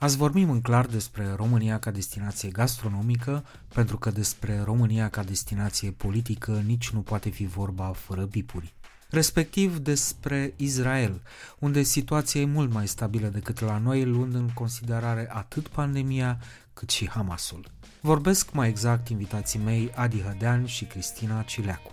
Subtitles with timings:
[0.00, 5.90] Azi vorbim în clar despre România ca destinație gastronomică, pentru că despre România ca destinație
[5.90, 8.74] politică nici nu poate fi vorba fără bipuri.
[9.10, 11.22] Respectiv despre Israel,
[11.58, 16.38] unde situația e mult mai stabilă decât la noi, luând în considerare atât pandemia
[16.74, 17.70] cât și Hamasul.
[18.00, 21.92] Vorbesc mai exact invitații mei Adi Hădean și Cristina Cileacu.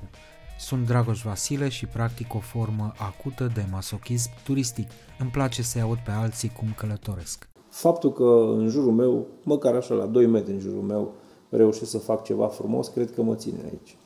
[0.59, 4.89] Sunt Dragoș Vasile și practic o formă acută de masochism turistic.
[5.17, 7.47] Îmi place să-i aud pe alții cum călătoresc
[7.78, 11.14] faptul că în jurul meu, măcar așa la 2 metri în jurul meu,
[11.50, 13.97] reușesc să fac ceva frumos, cred că mă ține aici.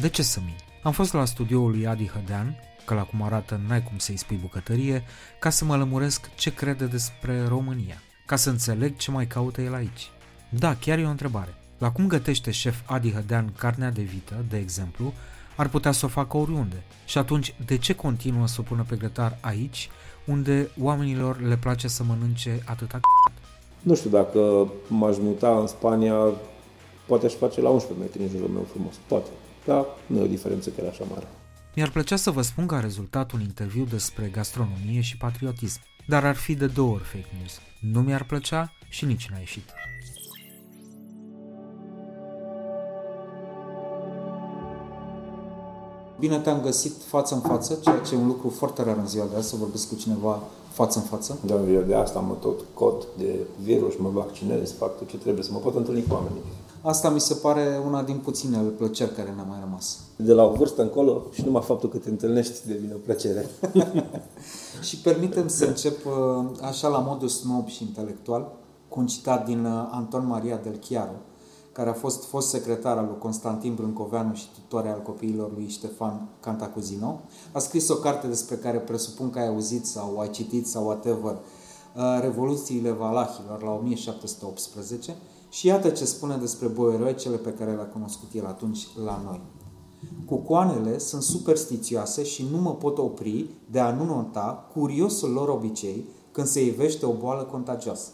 [0.00, 0.58] De ce să mint?
[0.82, 4.36] Am fost la studioul lui Adi Hădean, că la cum arată n-ai cum să-i spui
[4.36, 5.02] bucătărie,
[5.40, 9.74] ca să mă lămuresc ce crede despre România, ca să înțeleg ce mai caută el
[9.74, 10.10] aici.
[10.58, 11.54] Da, chiar e o întrebare.
[11.78, 15.12] La cum gătește șef Adi Hădean carnea de vită, de exemplu,
[15.56, 16.82] ar putea să o facă oriunde.
[17.04, 19.90] Și atunci, de ce continuă să o pună pe grătar aici,
[20.28, 23.00] unde oamenilor le place să mănânce atâta
[23.80, 26.14] Nu știu, dacă m-aș muta în Spania,
[27.06, 28.94] poate aș face la 11 metri în jurul meu frumos.
[29.06, 29.28] Poate.
[29.64, 31.26] Dar nu e o diferență chiar așa mare.
[31.74, 36.24] Mi-ar plăcea să vă spun că a rezultat un interviu despre gastronomie și patriotism, dar
[36.24, 37.60] ar fi de două ori fake news.
[37.80, 39.70] Nu mi-ar plăcea și nici n-a ieșit.
[46.18, 49.26] Bine te-am găsit față în față, ceea ce e un lucru foarte rar în ziua
[49.30, 51.38] de azi, să vorbesc cu cineva față în față.
[51.46, 55.44] Da, eu de asta mă tot cod de virus, mă vaccinez, fac tot ce trebuie
[55.44, 56.42] să mă pot întâlni cu oamenii.
[56.82, 59.98] Asta mi se pare una din puținele plăceri care ne-a mai rămas.
[60.16, 63.46] De la o vârstă încolo și numai faptul că te întâlnești devine o plăcere.
[64.88, 68.52] și permitem să încep uh, așa la modul snob și intelectual
[68.88, 71.16] cu un citat din uh, Anton Maria del Chiaro,
[71.78, 76.28] care a fost fost secretar al lui Constantin Brâncoveanu și tutore al copiilor lui Ștefan
[76.40, 77.20] Cantacuzino.
[77.52, 81.32] A scris o carte despre care presupun că ai auzit sau ai citit sau whatever,
[81.32, 85.16] uh, Revoluțiile Valahilor la 1718
[85.48, 89.40] și iată ce spune despre boieroicele pe care le-a cunoscut el atunci la noi.
[90.26, 96.04] Cucoanele sunt superstițioase și nu mă pot opri de a nu nota curiosul lor obicei
[96.32, 98.10] când se ivește o boală contagioasă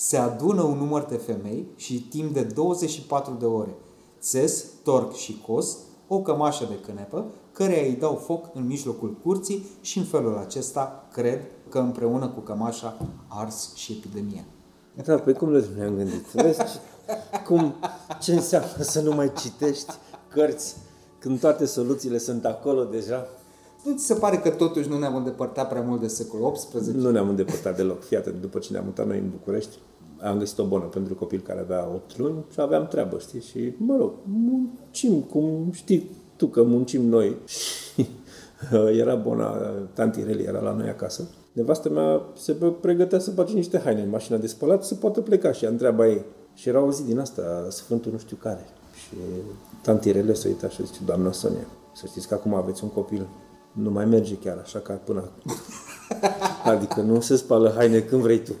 [0.00, 3.74] se adună un număr de femei și timp de 24 de ore
[4.20, 5.76] țes, torc și cos
[6.08, 11.08] o cămașă de cânepă, care îi dau foc în mijlocul curții și în felul acesta
[11.12, 12.96] cred că împreună cu cămașa
[13.28, 14.44] ars și epidemia.
[15.04, 16.26] Da, pe cum le ne-am gândit?
[16.32, 16.78] Vezi ce,
[17.46, 17.74] cum,
[18.20, 19.92] ce înseamnă să nu mai citești
[20.28, 20.76] cărți
[21.18, 23.26] când toate soluțiile sunt acolo deja?
[23.88, 26.96] Nu ți se pare că totuși nu ne-am îndepărtat prea mult de secolul XVIII?
[26.96, 28.02] Nu ne-am îndepărtat deloc.
[28.02, 29.78] Fiată, după ce ne-am mutat noi în București,
[30.20, 33.40] am găsit o bună pentru copil care avea 8 luni și aveam treabă, știi?
[33.40, 37.36] Și, mă rog, muncim, cum știi tu că muncim noi.
[37.46, 38.08] Și
[38.90, 39.56] era bona,
[39.92, 41.28] tanti Reli era la noi acasă.
[41.52, 45.52] Nevastă mea se pregătea să face niște haine în mașina de spălat să poată pleca
[45.52, 46.24] și ea întreaba ei.
[46.54, 48.66] Și era o zi din asta, Sfântul nu știu care.
[48.94, 49.16] Și
[49.82, 53.28] tanti Rele se uita și zice, doamna Sonia, să știți că acum aveți un copil
[53.72, 55.52] nu mai merge chiar așa ca până acum.
[56.74, 58.52] adică nu se spală haine când vrei tu.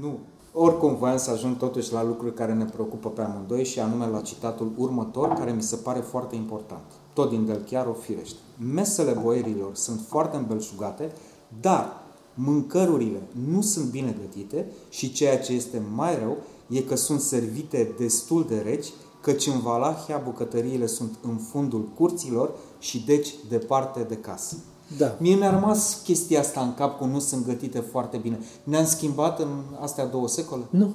[0.00, 0.18] Nu.
[0.52, 4.20] Oricum voiam să ajung totuși la lucruri care ne preocupă pe amândoi și anume la
[4.20, 6.84] citatul următor, care mi se pare foarte important.
[7.12, 8.38] Tot din Del Chiaro, firește.
[8.74, 11.12] Mesele boierilor sunt foarte îmbelșugate,
[11.60, 16.36] dar mâncărurile nu sunt bine gătite și ceea ce este mai rău
[16.68, 18.86] e că sunt servite destul de reci
[19.26, 24.56] căci în Valahia bucătăriile sunt în fundul curților și deci departe de casă.
[24.98, 25.16] Da.
[25.18, 28.38] Mie mi-a rămas chestia asta în cap că nu sunt gătite foarte bine.
[28.64, 29.48] Ne-am schimbat în
[29.80, 30.62] astea două secole?
[30.70, 30.94] Nu.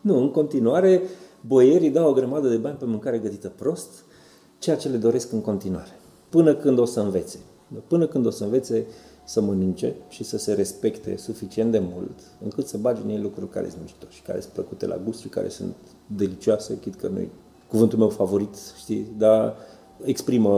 [0.00, 1.02] Nu, în continuare,
[1.40, 3.88] boierii dau o grămadă de bani pe mâncare gătită prost,
[4.58, 6.00] ceea ce le doresc în continuare.
[6.28, 7.38] Până când o să învețe.
[7.86, 8.86] Până când o să învețe
[9.24, 13.50] să mănânce și să se respecte suficient de mult încât să bagi în ei lucruri
[13.50, 15.74] care sunt mișto și care sunt plăcute la gust și care sunt
[16.06, 17.18] delicioase, chit că nu
[17.68, 19.56] cuvântul meu favorit, știi, dar
[20.02, 20.50] exprimă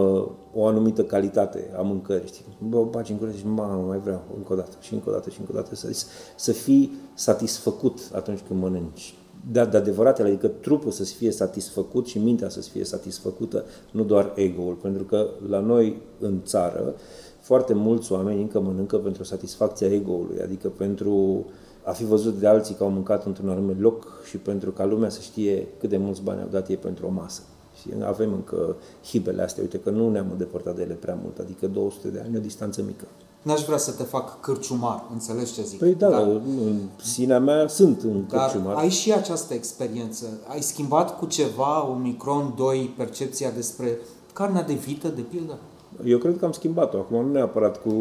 [0.54, 2.44] o anumită calitate a mâncării, știi?
[2.68, 5.30] Bă, bagi în gură și mamă, mai vreau încă o dată și încă o dată
[5.30, 6.04] și încă o dată să,
[6.36, 9.14] să fii satisfăcut atunci când mănânci.
[9.52, 14.32] Da, de adevărat, adică trupul să fie satisfăcut și mintea să fie satisfăcută, nu doar
[14.34, 16.94] ego-ul, pentru că la noi în țară
[17.40, 21.44] foarte mulți oameni încă mănâncă pentru satisfacția ego-ului, adică pentru
[21.84, 25.08] a fi văzut de alții că au mâncat într-un anumit loc și pentru ca lumea
[25.08, 27.42] să știe cât de mulți bani au dat ei pentru o masă.
[27.80, 31.66] Și avem încă hibele astea, uite că nu ne-am îndepărtat de ele prea mult, adică
[31.66, 33.04] 200 de ani, o distanță mică.
[33.42, 35.78] N-aș vrea să te fac cârciumar, înțelegi ce zic?
[35.78, 38.76] Păi da, dar, în sinea mea sunt un cârciumar.
[38.76, 40.24] ai și această experiență.
[40.46, 43.98] Ai schimbat cu ceva, un micron 2, percepția despre
[44.32, 45.58] carnea de vită, de pildă?
[46.04, 46.98] Eu cred că am schimbat-o.
[46.98, 47.92] Acum nu neapărat cu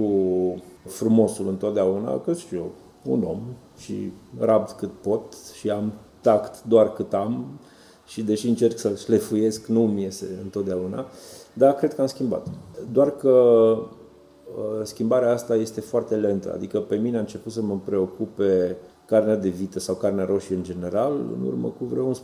[0.85, 2.71] frumosul întotdeauna, că și eu,
[3.03, 3.41] un om
[3.77, 7.59] și rabd cât pot și am tact doar cât am
[8.05, 11.05] și deși încerc să-l șlefuiesc, nu mi iese întotdeauna,
[11.53, 12.47] dar cred că am schimbat.
[12.91, 17.79] Doar că uh, schimbarea asta este foarte lentă, adică pe mine a început să mă
[17.85, 18.77] preocupe
[19.09, 22.15] carnea de vită sau carnea roșie în general în urmă cu vreo 11-12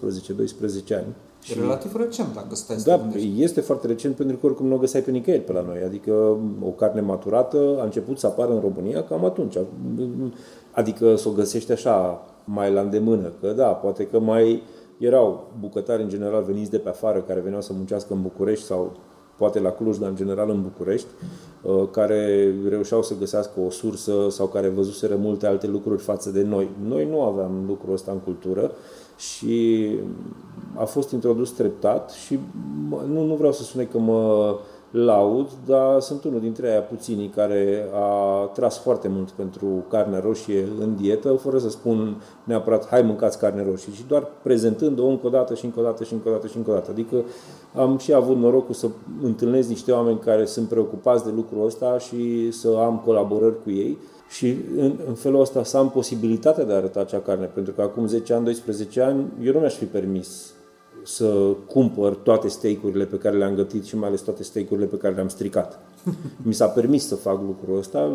[0.90, 1.16] ani.
[1.42, 3.02] Și relativ recent, dacă stai Da,
[3.36, 5.82] este foarte recent pentru că oricum nu o găseai pe nicăieri pe la noi.
[5.86, 9.58] Adică o carne maturată a început să apară în România cam atunci.
[10.76, 13.32] Adică să o găsești așa mai la îndemână.
[13.42, 14.64] Că da, poate că mai
[14.98, 18.92] erau bucătari în general veniți de pe afară care veneau să muncească în București sau
[19.38, 21.08] poate la Cluj, dar în general în București,
[21.62, 26.44] uh, care reușeau să găsească o sursă sau care văzuseră multe alte lucruri față de
[26.44, 26.70] noi.
[26.88, 28.72] Noi nu aveam lucrul ăsta în cultură
[29.18, 29.90] și
[30.76, 32.40] a fost introdus treptat și
[33.08, 34.56] nu, nu vreau să sune că mă
[34.96, 40.68] laud, dar sunt unul dintre aia puținii care a tras foarte mult pentru carne roșie
[40.80, 45.30] în dietă, fără să spun neapărat hai mâncați carne roșie, și doar prezentând-o încă o
[45.30, 46.92] dată și încă o dată și încă o dată și încă o dată.
[46.92, 47.24] Adică
[47.76, 48.88] am și avut norocul să
[49.22, 53.98] întâlnesc niște oameni care sunt preocupați de lucrul ăsta și să am colaborări cu ei
[54.30, 57.82] și în, în felul ăsta să am posibilitatea de a arăta acea carne, pentru că
[57.82, 60.55] acum 10 ani, 12 ani, eu nu mi-aș fi permis
[61.06, 65.14] să cumpăr toate steakurile pe care le-am gătit și mai ales toate steakurile pe care
[65.14, 65.80] le-am stricat.
[66.48, 68.12] Mi s-a permis să fac lucrul ăsta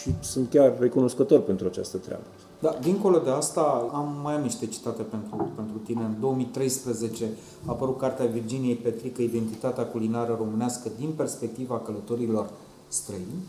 [0.00, 2.22] și sunt chiar recunoscător pentru această treabă.
[2.60, 6.02] Da, dincolo de asta, am mai am niște citate pentru, pentru tine.
[6.02, 7.24] În 2013
[7.66, 12.50] a apărut cartea Virginiei Petrică, Identitatea culinară românească din perspectiva călătorilor
[12.88, 13.44] străini,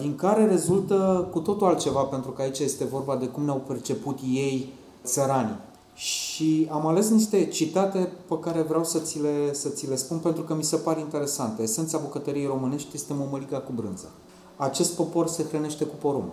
[0.00, 4.18] din care rezultă cu totul altceva, pentru că aici este vorba de cum ne-au perceput
[4.32, 4.72] ei
[5.04, 5.58] țăranii
[5.94, 10.18] și am ales niște citate pe care vreau să ți, le, să ți le spun
[10.18, 11.62] pentru că mi se par interesante.
[11.62, 14.10] Esența bucătăriei românești este mămăliga cu brânză.
[14.56, 16.30] Acest popor se hrănește cu porumb.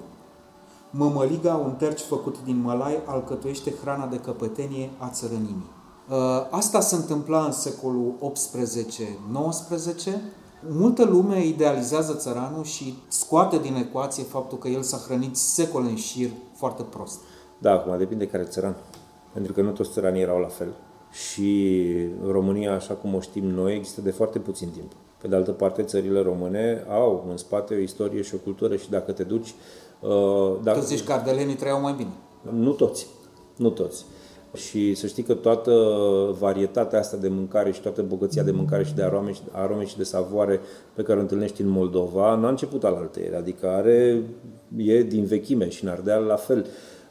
[0.89, 5.69] Mămăliga, un terci făcut din mălai, alcătuiește hrana de căpătenie a țărănimii.
[6.11, 8.13] Ă, asta se întâmpla în secolul
[10.09, 10.17] 18-19.
[10.69, 15.95] Multă lume idealizează țăranul și scoate din ecuație faptul că el s-a hrănit secole în
[15.95, 17.19] șir foarte prost.
[17.57, 18.75] Da, acum depinde care țăran
[19.33, 20.73] pentru că nu toți țăranii erau la fel.
[21.11, 21.87] Și
[22.27, 24.91] România, așa cum o știm noi, există de foarte puțin timp.
[25.21, 28.89] Pe de altă parte, țările române au în spate o istorie și o cultură și
[28.89, 29.53] dacă te duci...
[29.99, 30.79] Uh, dacă...
[30.79, 32.11] Tu zici că ardelenii trăiau mai bine.
[32.53, 33.07] Nu toți.
[33.57, 34.05] Nu toți.
[34.55, 35.73] Și să știi că toată
[36.39, 39.97] varietatea asta de mâncare și toată bogăția de mâncare și de arome și, arome și
[39.97, 40.59] de savoare
[40.93, 43.35] pe care o întâlnești în Moldova n-a început al altei.
[43.37, 44.23] Adică are,
[44.75, 46.65] e din vechime și în Ardeal la fel.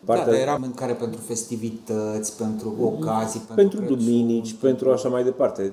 [0.05, 0.25] Partea...
[0.25, 5.25] Da, dar era mâncare pentru festivități, pentru ocazii, pentru, pentru Crăciun, duminici, pentru așa mai
[5.25, 5.73] departe.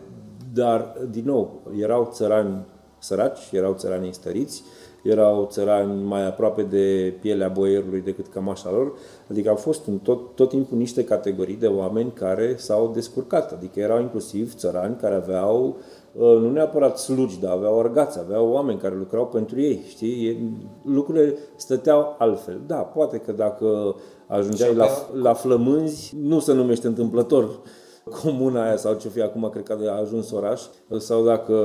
[0.53, 2.66] Dar, din nou, erau țărani
[2.99, 4.63] săraci, erau țărani stăriți,
[5.04, 8.94] erau țărani mai aproape de pielea boierului decât cămașa lor,
[9.30, 13.80] adică au fost în tot, tot timpul niște categorii de oameni care s-au descurcat, adică
[13.80, 15.75] erau inclusiv țărani care aveau
[16.11, 20.40] uh, nu neapărat slugi, dar aveau orgați, aveau oameni care lucrau pentru ei, știi?
[20.83, 22.61] Lucrurile stăteau altfel.
[22.68, 23.95] Da, poate că dacă
[24.27, 24.87] ajungeai la,
[25.21, 27.59] la flămânzi, nu se numește întâmplător
[28.21, 30.61] comuna aia sau ce fi acum, cred că a ajuns oraș,
[30.97, 31.55] sau dacă,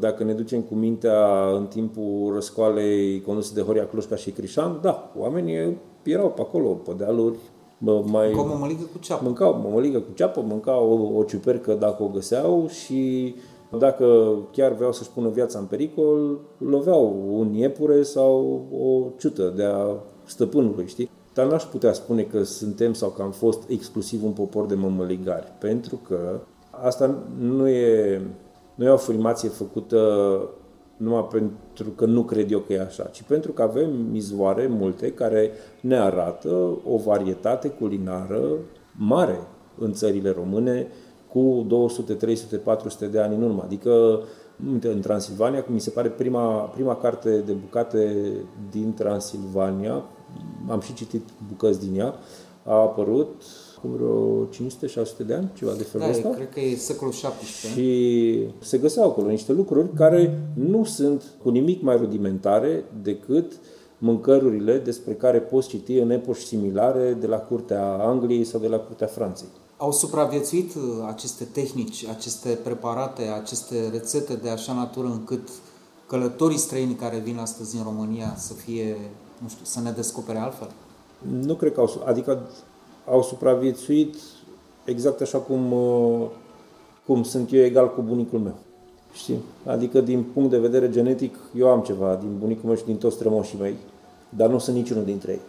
[0.00, 5.12] dacă ne ducem cu mintea în timpul răscoalei conduse de Horia Cloșca și Crișan, da,
[5.18, 7.36] oamenii erau pe acolo, pe dealuri,
[7.78, 8.26] mai...
[8.26, 9.24] Mâncau mămăligă cu ceapă.
[9.24, 13.34] Mâncau mămăligă cu ceapă, mâncau o, o ciupercă dacă o găseau și
[13.78, 19.64] dacă chiar vreau să-și pună viața în pericol, loveau un iepure sau o ciută de
[19.64, 19.86] a
[20.24, 21.10] stăpânului, știi?
[21.36, 25.52] Dar n-aș putea spune că suntem sau că am fost exclusiv un popor de mămăligari,
[25.58, 26.40] pentru că
[26.70, 28.20] asta nu e,
[28.74, 29.98] nu e o afirmație făcută
[30.96, 35.12] numai pentru că nu cred eu că e așa, ci pentru că avem izvoare multe
[35.12, 35.50] care
[35.80, 38.48] ne arată o varietate culinară
[38.92, 39.38] mare
[39.78, 40.86] în țările române
[41.28, 43.62] cu 200, 300, 400 de ani în urmă.
[43.64, 44.20] Adică
[44.80, 48.26] în Transilvania, mi se pare prima, prima carte de bucate
[48.70, 50.04] din Transilvania,
[50.68, 52.14] am și citit bucăți din ea,
[52.64, 53.42] a apărut
[53.80, 56.28] cum vreo 500-600 de ani, ceva de felul da, ăsta.
[56.28, 57.80] cred că e secolul 17.
[57.80, 63.52] Și se găseau acolo niște lucruri care nu sunt cu nimic mai rudimentare decât
[63.98, 68.76] mâncărurile despre care poți citi în epoși similare de la curtea Angliei sau de la
[68.76, 69.48] curtea Franței.
[69.76, 75.48] Au supraviețuit uh, aceste tehnici, aceste preparate, aceste rețete de așa natură încât
[76.06, 78.96] călătorii străini care vin astăzi în România să fie,
[79.42, 80.70] nu știu, să ne descopere altfel?
[81.42, 82.40] Nu cred că au, adică
[83.10, 84.14] au supraviețuit
[84.84, 86.26] exact așa cum, uh,
[87.06, 88.54] cum sunt eu egal cu bunicul meu.
[89.12, 89.38] Știi?
[89.66, 93.14] Adică din punct de vedere genetic, eu am ceva din bunicul meu și din toți
[93.14, 93.74] strămoșii mei,
[94.28, 95.40] dar nu sunt niciunul dintre ei.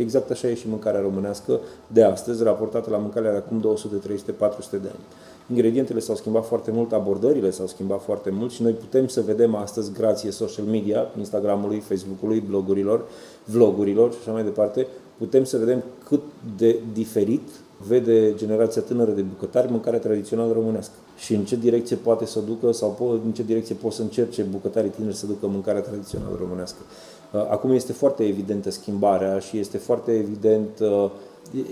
[0.00, 4.32] Exact așa e și mâncarea românească de astăzi, raportată la mâncarea de acum 200, 300,
[4.32, 5.04] 400 de ani.
[5.50, 9.54] Ingredientele s-au schimbat foarte mult, abordările s-au schimbat foarte mult și noi putem să vedem
[9.54, 13.04] astăzi, grație social media, Instagramului, Facebook-ului, blogurilor,
[13.44, 14.86] vlogurilor și așa mai departe,
[15.18, 16.20] putem să vedem cât
[16.56, 17.48] de diferit
[17.86, 22.72] vede generația tânără de bucătari mâncarea tradițională românească și în ce direcție poate să ducă
[22.72, 26.78] sau în ce direcție pot să încerce bucătarii tineri să ducă mâncarea tradițională românească.
[27.32, 31.10] Uh, acum este foarte evidentă schimbarea și este foarte evident, uh,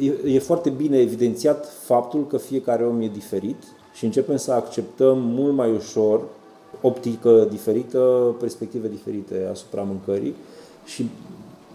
[0.00, 5.18] e, e foarte bine evidențiat faptul că fiecare om e diferit și începem să acceptăm
[5.18, 6.22] mult mai ușor
[6.80, 10.34] optică diferită, perspective diferite asupra mâncării
[10.84, 11.08] și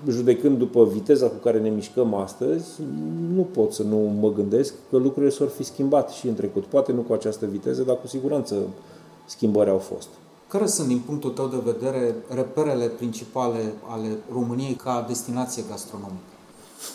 [0.10, 2.70] judecând după viteza cu care ne mișcăm astăzi,
[3.34, 6.66] nu pot să nu mă gândesc că lucrurile s-ar fi schimbat și în trecut.
[6.66, 8.56] Poate nu cu această viteză, dar cu siguranță
[9.26, 10.08] schimbări au fost.
[10.48, 16.22] Care sunt, din punctul tău de vedere, reperele principale ale României ca destinație gastronomică?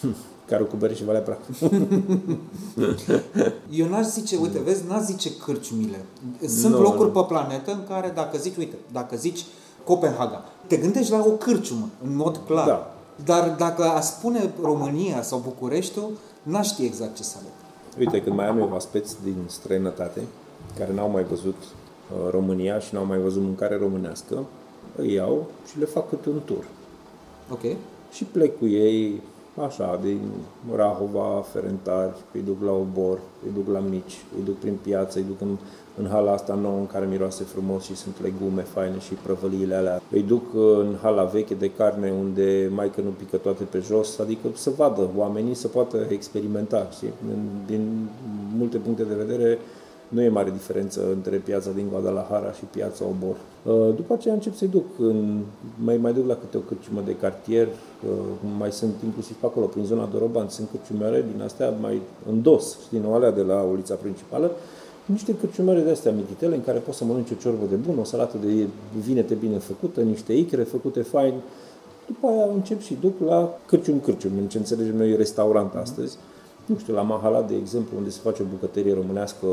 [0.49, 1.39] Care cu bere și Valea Prac.
[3.71, 6.05] Eu n-aș zice, uite, vezi, n-aș zice cârciumile.
[6.47, 7.21] Sunt no, locuri no.
[7.21, 9.45] pe planetă în care dacă zici, uite, dacă zici
[9.85, 12.67] Copenhaga, te gândești la o cârciumă, în mod clar.
[12.67, 12.95] Da.
[13.25, 16.11] Dar dacă a spune România sau Bucureștiul,
[16.43, 17.53] n-aș ști exact ce să aleg.
[17.99, 20.21] Uite, când mai am eu aspeți din străinătate,
[20.79, 24.45] care n-au mai văzut uh, România și n-au mai văzut mâncare românească,
[24.97, 26.65] îi iau și le fac câte un tur.
[27.51, 27.77] Ok.
[28.13, 29.23] Și plec cu ei
[29.61, 30.21] așa, din
[30.75, 35.25] Rahova, Ferentari, îi duc la Obor, îi duc la Mici, îi duc prin piață, îi
[35.25, 35.57] duc în,
[35.99, 40.03] în hala asta nouă în care miroase frumos și sunt legume faine și prăvăliile alea.
[40.11, 44.19] Îi duc în hala veche de carne unde mai că nu pică toate pe jos,
[44.19, 46.89] adică să vadă oamenii, să poată experimenta.
[46.91, 47.13] Știi?
[47.67, 48.09] Din
[48.57, 49.59] multe puncte de vedere,
[50.09, 53.37] nu e mare diferență între piața din Guadalajara și piața Obor.
[53.37, 55.41] Uh, după aceea încep să-i duc, în,
[55.85, 58.11] mai, mai duc la câte o cârciumă de cartier, uh,
[58.59, 62.01] mai sunt inclusiv pe acolo, prin zona Doroban, sunt cârciumere din astea mai
[62.31, 64.51] în dos, știi, nu alea de la ulița principală,
[65.05, 68.05] niște cârciumere de astea mititele în care poți să mănânci o ciorbă de bun, o
[68.05, 68.67] salată de
[69.05, 71.35] vinete bine făcută, niște icre făcute fain.
[72.07, 76.17] După aia încep și duc la cârcium cârcium, în ce înțelegem noi restaurant astăzi.
[76.67, 79.47] Nu știu, la Mahala, de exemplu, unde se face o bucătărie românească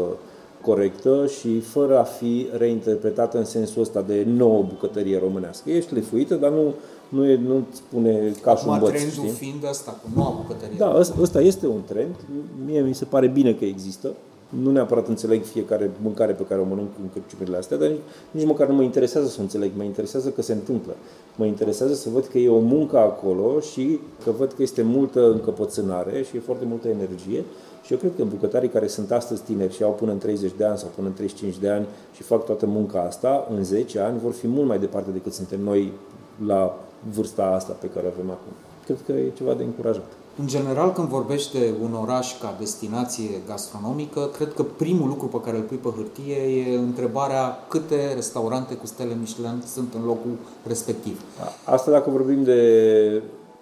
[0.65, 5.69] corectă și fără a fi reinterpretată în sensul ăsta de nouă bucătărie românească.
[5.69, 6.73] Ești lefuită, dar nu,
[7.09, 9.29] nu, e, nu spune ca și un băț, trendul știi?
[9.29, 10.75] fiind asta, cu noua bucătărie.
[10.77, 12.15] Da, ăsta este un trend.
[12.65, 14.09] Mie mi se pare bine că există.
[14.49, 17.99] Nu neapărat înțeleg fiecare mâncare pe care o mănânc în cărciumile astea, dar nici,
[18.31, 20.95] nici măcar nu mă interesează să o înțeleg, mă interesează că se întâmplă.
[21.35, 25.31] Mă interesează să văd că e o muncă acolo și că văd că este multă
[25.31, 27.43] încăpățânare și e foarte multă energie
[27.85, 30.65] și eu cred că bucătarii care sunt astăzi tineri și au până în 30 de
[30.65, 34.19] ani sau până în 35 de ani și fac toată munca asta, în 10 ani
[34.19, 35.93] vor fi mult mai departe decât suntem noi
[36.45, 36.77] la
[37.13, 38.51] vârsta asta pe care o avem acum.
[38.85, 40.11] Cred că e ceva de încurajat.
[40.39, 45.41] În general, când vorbești de un oraș ca destinație gastronomică, cred că primul lucru pe
[45.41, 50.31] care îl pui pe hârtie e întrebarea câte restaurante cu stele Michelin sunt în locul
[50.67, 51.21] respectiv.
[51.63, 52.61] Asta dacă vorbim de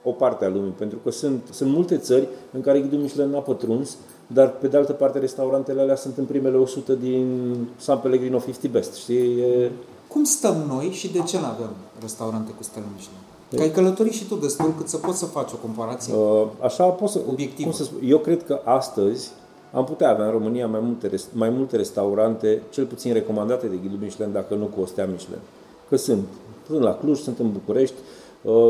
[0.03, 3.39] o parte a lumii, pentru că sunt, sunt multe țări în care ghidul Michelin n-a
[3.39, 3.97] pătruns,
[4.33, 8.71] dar pe de altă parte restaurantele alea sunt în primele 100 din San Pellegrino 50
[8.71, 9.39] Best, știi?
[9.39, 9.71] E...
[10.07, 11.69] Cum stăm noi și de ce nu avem
[12.01, 13.19] restaurante cu stele Michelin?
[13.55, 16.83] Că ai călătorit și tu destul cât să poți să faci o comparație uh, Așa
[16.83, 17.69] pot să, obiectivă.
[17.69, 19.31] Cum să spun, eu cred că astăzi
[19.73, 23.97] am putea avea în România mai multe, mai multe restaurante, cel puțin recomandate de ghidul
[24.01, 25.41] Michelin, dacă nu cu o stea Michelin.
[25.89, 26.27] Că sunt.
[26.67, 28.22] Sunt la Cluj, sunt în București, Uh,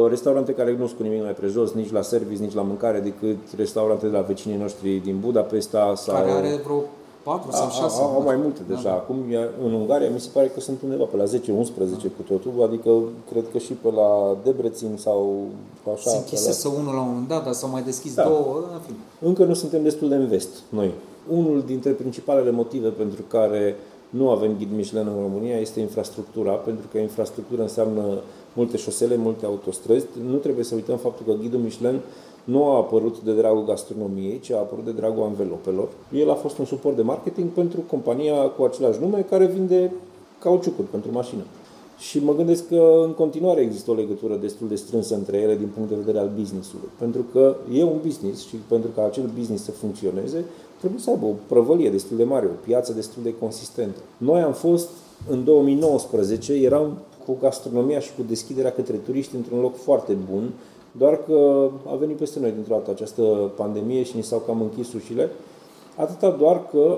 [0.09, 3.37] restaurante care nu sunt cu nimic mai prejos, nici la service, nici la mâncare, decât
[3.57, 5.93] restaurante de la vecinii noștri din Budapesta.
[5.95, 6.15] Sau...
[6.15, 6.83] Care are vreo
[7.23, 8.01] 4 sau 6.
[8.01, 8.81] Au, au mai multe deja.
[8.81, 8.93] Da.
[8.93, 9.15] Acum,
[9.65, 12.07] în Ungaria, mi se pare că sunt undeva pe la 10-11 da.
[12.17, 12.89] cu totul, adică
[13.31, 15.45] cred că și pe la Debrețin sau
[15.93, 16.09] așa.
[16.09, 16.73] Se închisese la...
[16.73, 18.23] unul la un moment dat, dar s-au mai deschis da.
[18.23, 18.63] două.
[18.73, 18.95] În fin.
[19.19, 20.91] Încă nu suntem destul de în vest, noi.
[21.29, 23.75] Unul dintre principalele motive pentru care
[24.17, 28.03] nu avem ghid Michelin în România este infrastructura, pentru că infrastructura înseamnă
[28.53, 30.05] multe șosele, multe autostrăzi.
[30.29, 31.99] Nu trebuie să uităm faptul că ghidul Michelin
[32.43, 35.87] nu a apărut de dragul gastronomiei, ci a apărut de dragul anvelopelor.
[36.13, 39.93] El a fost un suport de marketing pentru compania cu același nume care vinde
[40.39, 41.43] cauciucuri pentru mașină.
[41.97, 45.69] Și mă gândesc că în continuare există o legătură destul de strânsă între ele din
[45.73, 46.89] punct de vedere al businessului.
[46.99, 50.45] Pentru că e un business și pentru ca acel business să funcționeze,
[50.83, 53.99] trebuie să aibă o prăvălie destul de mare, o piață destul de consistentă.
[54.17, 54.89] Noi am fost
[55.29, 60.49] în 2019, eram cu gastronomia și cu deschiderea către turiști într-un loc foarte bun,
[60.91, 63.21] doar că a venit peste noi dintr-o dată această
[63.55, 65.29] pandemie și ni s-au cam închis ușile.
[65.95, 66.97] Atâta doar că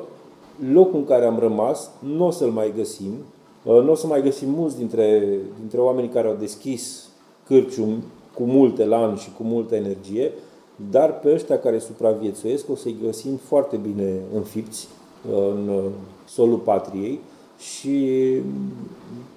[0.73, 3.13] locul în care am rămas nu o să-l mai găsim.
[3.63, 7.09] Uh, nu o să mai găsim mulți dintre, dintre oamenii care au deschis
[7.47, 10.31] cârcium cu multe lan și cu multă energie,
[10.91, 14.87] dar pe ăștia care supraviețuiesc o să-i găsim foarte bine înfipți
[15.31, 15.83] uh, în uh,
[16.27, 17.19] solul patriei
[17.57, 18.25] și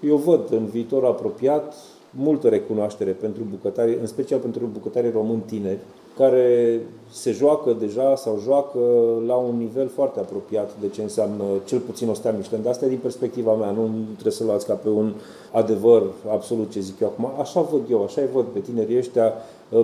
[0.00, 1.74] eu văd în viitor apropiat
[2.10, 5.78] multă recunoaștere pentru bucătari, în special pentru bucătarii români tineri,
[6.16, 6.80] care
[7.10, 8.78] se joacă deja sau joacă
[9.26, 12.62] la un nivel foarte apropiat de ce înseamnă cel puțin o stea Michelin.
[12.62, 15.14] Dar asta e din perspectiva mea, nu trebuie să luați ca pe un
[15.52, 16.02] adevăr
[16.32, 17.30] absolut ce zic eu acum.
[17.40, 19.32] Așa văd eu, așa îi văd pe tinerii ăștia, uh,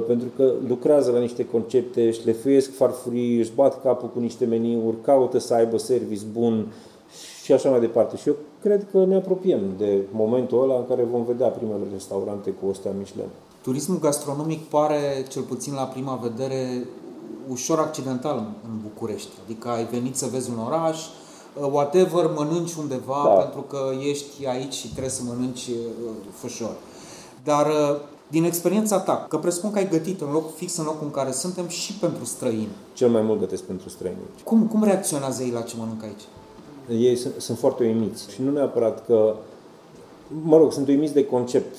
[0.07, 5.38] pentru că lucrează la niște concepte, șlefuiesc farfurii, își bat capul cu niște meniuri, caută
[5.38, 6.67] să aibă service bun,
[7.45, 8.17] și așa mai departe.
[8.17, 12.50] Și eu cred că ne apropiem de momentul ăla în care vom vedea primele restaurante
[12.50, 13.29] cu o stea Michelin.
[13.62, 16.87] Turismul gastronomic pare, cel puțin la prima vedere,
[17.49, 19.31] ușor accidental în București.
[19.45, 23.31] Adică ai venit să vezi un oraș, uh, whatever, mănânci undeva da.
[23.31, 26.75] pentru că ești aici și trebuie să mănânci uh, fășor.
[27.45, 27.97] Dar uh,
[28.28, 31.31] din experiența ta, că presupun că ai gătit în loc fix în locul în care
[31.33, 32.69] suntem și pentru străini.
[32.93, 34.19] Cel mai mult gătesc pentru străini.
[34.45, 36.23] Cum, cum reacționează ei la ce mănâncă aici?
[36.88, 38.31] ei sunt, sunt foarte uimiți.
[38.31, 39.35] Și nu neapărat că,
[40.43, 41.76] mă rog, sunt uimiți de concept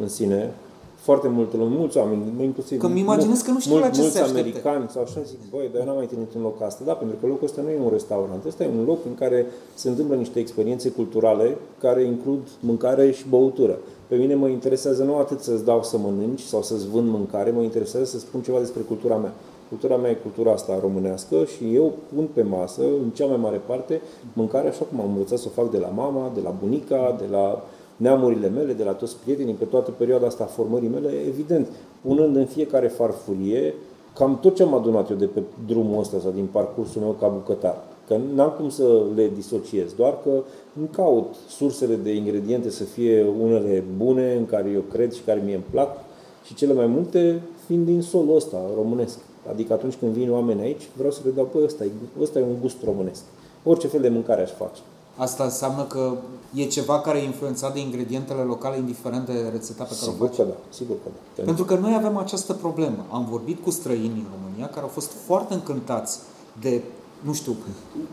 [0.00, 0.54] în sine,
[0.94, 2.80] foarte multe lume, mulți oameni, inclusiv...
[2.80, 5.68] Că mi imaginez că nu știu la ce mulți se americani sau așa zic, băi,
[5.72, 6.84] dar eu n-am mai întâlnit un loc asta.
[6.84, 9.46] Da, pentru că locul ăsta nu e un restaurant, ăsta e un loc în care
[9.74, 13.78] se întâmplă niște experiențe culturale care includ mâncare și băutură.
[14.12, 17.62] Pe mine mă interesează nu atât să-ți dau să mănânci sau să-ți vând mâncare, mă
[17.62, 19.32] interesează să spun ceva despre cultura mea.
[19.68, 23.60] Cultura mea e cultura asta românească și eu pun pe masă, în cea mai mare
[23.66, 24.00] parte,
[24.32, 27.26] mâncare așa cum am învățat să o fac de la mama, de la bunica, de
[27.30, 27.64] la
[27.96, 31.66] neamurile mele, de la toți prietenii, pe toată perioada asta a formării mele, evident,
[32.02, 33.74] punând în fiecare farfurie
[34.14, 37.28] cam tot ce am adunat eu de pe drumul ăsta sau din parcursul meu ca
[37.28, 37.76] bucătar.
[38.06, 40.30] Că n-am cum să le disociez, doar că
[40.78, 45.42] îmi caut sursele de ingrediente să fie unele bune, în care eu cred și care
[45.44, 45.96] mie îmi plac,
[46.44, 49.18] și cele mai multe fiind din solul ăsta românesc.
[49.50, 51.84] Adică atunci când vin oameni aici, vreau să le dau, pe ăsta,
[52.20, 53.22] ăsta e un gust românesc.
[53.64, 54.80] Orice fel de mâncare aș face.
[55.16, 56.12] Asta înseamnă că
[56.54, 60.26] e ceva care e influențat de ingredientele locale, indiferent de rețeta pe care sigur o
[60.26, 60.36] faci?
[60.36, 61.42] Că da, sigur că da.
[61.42, 63.06] Pentru că noi avem această problemă.
[63.10, 66.18] Am vorbit cu străini în România care au fost foarte încântați
[66.60, 66.82] de,
[67.22, 67.56] nu știu,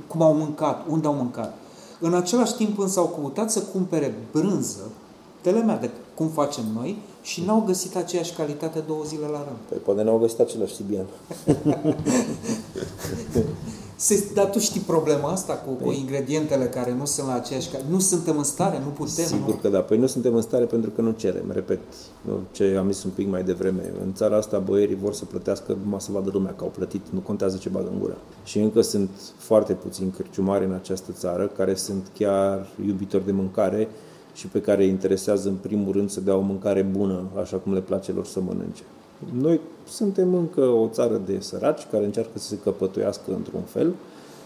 [0.07, 1.57] cum au mâncat, unde au mâncat.
[1.99, 4.89] În același timp însă au căutat să cumpere brânză,
[5.41, 9.57] telemea de cum facem noi, și n-au găsit aceeași calitate două zile la rând.
[9.69, 11.05] Păi poate n-au găsit același Sibian.
[14.01, 15.97] Se, dar tu știi problema asta cu, cu păi.
[15.99, 17.69] ingredientele care nu sunt la aceeași...
[17.89, 19.25] Nu suntem în stare, nu putem.
[19.25, 19.59] Sigur nu?
[19.61, 19.79] că da.
[19.79, 21.51] Păi nu suntem în stare pentru că nu cerem.
[21.51, 21.79] Repet,
[22.51, 23.93] ce am zis un pic mai devreme.
[24.05, 27.01] În țara asta boierii vor să plătească numai să vadă lumea că au plătit.
[27.09, 28.17] Nu contează ce bagă în gură.
[28.43, 33.87] Și încă sunt foarte puțini cârciumari în această țară care sunt chiar iubitori de mâncare
[34.33, 37.73] și pe care îi interesează în primul rând să dea o mâncare bună, așa cum
[37.73, 38.83] le place lor să mănânce.
[39.41, 43.93] Noi suntem încă o țară de săraci care încearcă să se căpătuiască într-un fel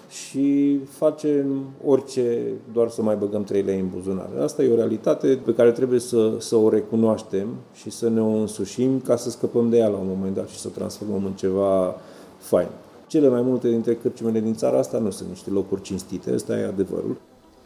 [0.10, 2.42] și facem orice
[2.74, 4.30] doar să mai băgăm trei lei în buzunar.
[4.42, 8.28] Asta e o realitate pe care trebuie să, să o recunoaștem și să ne o
[8.28, 11.32] însușim ca să scăpăm de ea la un moment dat și să o transformăm în
[11.34, 11.96] ceva
[12.38, 12.68] fain.
[13.08, 16.66] Cele mai multe dintre cărciumele din țara asta nu sunt niște locuri cinstite, ăsta e
[16.66, 17.16] adevărul.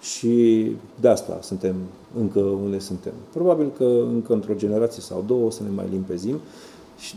[0.01, 0.65] Și
[0.99, 1.75] de asta suntem
[2.19, 3.13] încă unde suntem.
[3.33, 6.39] Probabil că încă într-o generație sau două o să ne mai limpezim,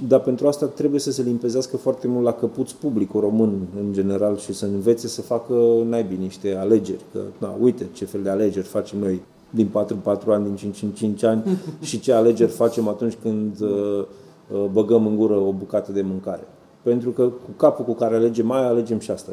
[0.09, 4.39] dar pentru asta trebuie să se limpezească foarte mult la căpuț publicul român în general
[4.39, 5.55] și să învețe să facă
[5.89, 7.05] naibii niște alegeri.
[7.13, 10.55] Că, na, uite ce fel de alegeri facem noi din 4 în 4 ani, din
[10.55, 11.43] 5 în 5 ani
[11.89, 14.05] și ce alegeri facem atunci când uh,
[14.53, 16.47] uh, băgăm în gură o bucată de mâncare.
[16.83, 19.31] Pentru că cu capul cu care alegem mai alegem și asta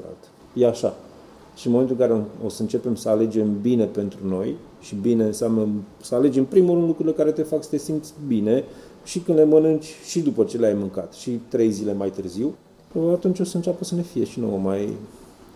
[0.54, 0.94] E așa.
[1.56, 5.24] Și în momentul în care o să începem să alegem bine pentru noi, și bine
[5.24, 5.68] înseamnă
[6.02, 8.64] să alegem primul rând lucrurile care te fac să te simți bine
[9.08, 12.56] și când le mănânci și după ce le-ai mâncat și trei zile mai târziu,
[13.12, 14.98] atunci o să înceapă să ne fie și nouă mai,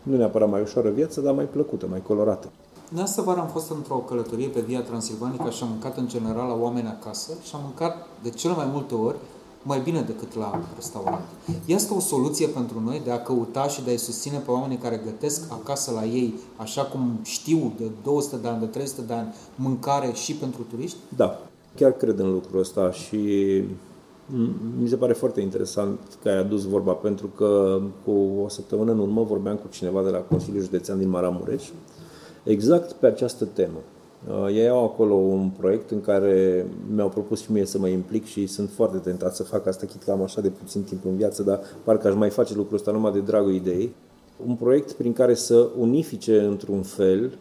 [0.04, 2.50] nu neapărat mai ușoară viața, dar mai plăcută, mai colorată.
[2.94, 6.48] În asta vară am fost într-o călătorie pe Via Transilvanica și am mâncat în general
[6.48, 9.16] la oameni acasă și am mâncat de cele mai multe ori
[9.64, 11.22] mai bine decât la restaurant.
[11.66, 15.02] Este o soluție pentru noi de a căuta și de a-i susține pe oamenii care
[15.06, 19.34] gătesc acasă la ei, așa cum știu de 200 de ani, de 300 de ani,
[19.56, 20.98] mâncare și pentru turiști?
[21.16, 21.40] Da,
[21.76, 23.18] chiar cred în lucrul ăsta și
[24.82, 28.12] mi se pare foarte interesant că ai adus vorba, pentru că cu
[28.44, 31.70] o săptămână în urmă vorbeam cu cineva de la Consiliul Județean din Maramureș,
[32.44, 33.78] exact pe această temă.
[34.30, 38.26] Uh, ei au acolo un proiect în care mi-au propus și mie să mă implic
[38.26, 41.16] și sunt foarte tentat să fac asta, chit că am așa de puțin timp în
[41.16, 43.96] viață, dar parcă aș mai face lucrul ăsta numai de dragul ideii.
[44.48, 47.38] Un proiect prin care să unifice într-un fel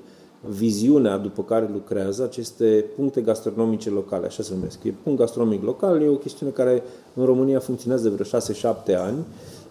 [0.49, 4.85] viziunea după care lucrează aceste puncte gastronomice locale, așa se numesc.
[4.85, 6.83] E punct gastronomic local, e o chestiune care
[7.15, 9.25] în România funcționează de vreo 6-7 ani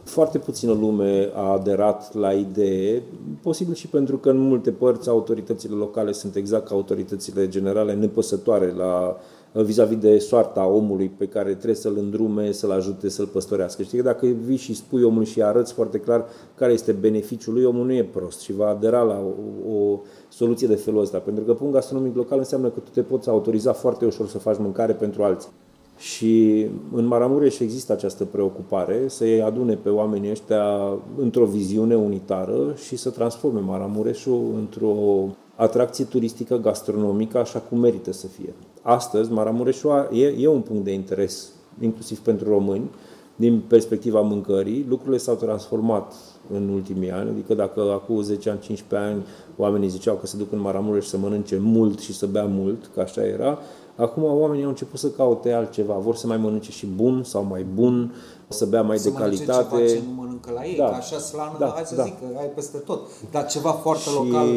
[0.04, 3.04] foarte puțină lume a aderat la idee,
[3.42, 8.74] posibil și pentru că în multe părți autoritățile locale sunt exact ca autoritățile generale nepăsătoare
[8.78, 9.18] la
[9.54, 13.84] vis-a-vis de soarta omului pe care trebuie să-l îndrume, să-l ajute, să-l păstorească.
[13.84, 17.64] Știi că dacă vii și spui omului și arăți foarte clar care este beneficiul lui,
[17.64, 19.24] omul nu e prost și va adera la
[19.68, 21.18] o, o soluție de felul ăsta.
[21.18, 24.58] Pentru că punct gastronomic local înseamnă că tu te poți autoriza foarte ușor să faci
[24.58, 25.50] mâncare pentru alții.
[25.98, 32.96] Și în Maramureș există această preocupare să-i adune pe oamenii ăștia într-o viziune unitară și
[32.96, 38.54] să transforme Maramureșul într-o atracție turistică gastronomică așa cum merită să fie.
[38.82, 42.90] Astăzi, Maramureșul e, e un punct de interes, inclusiv pentru români,
[43.36, 44.86] din perspectiva mâncării.
[44.90, 46.14] Lucrurile s-au transformat
[46.54, 49.26] în ultimii ani, adică dacă acum 10 ani, 15 ani
[49.58, 53.00] oamenii ziceau că se duc în Maramureș să mănânce mult și să bea mult, că
[53.00, 53.60] așa era,
[54.00, 57.66] Acum oamenii au început să caute altceva, vor să mai mănânce și bun sau mai
[57.74, 58.14] bun,
[58.48, 59.76] să bea mai să de calitate.
[59.76, 60.88] Ceva ce nu mănâncă la ei, da.
[60.88, 62.04] așa slană, da, hai să da.
[62.04, 63.08] zic că ai peste tot.
[63.32, 64.48] Dar ceva foarte și local.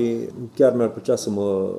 [0.55, 1.71] chiar mi-ar plăcea să mă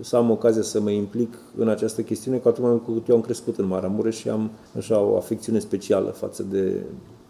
[0.00, 3.58] să am ocazia să mă implic în această chestiune, că atunci cu eu am crescut
[3.58, 6.82] în Maramureș și am așa o afecțiune specială față de,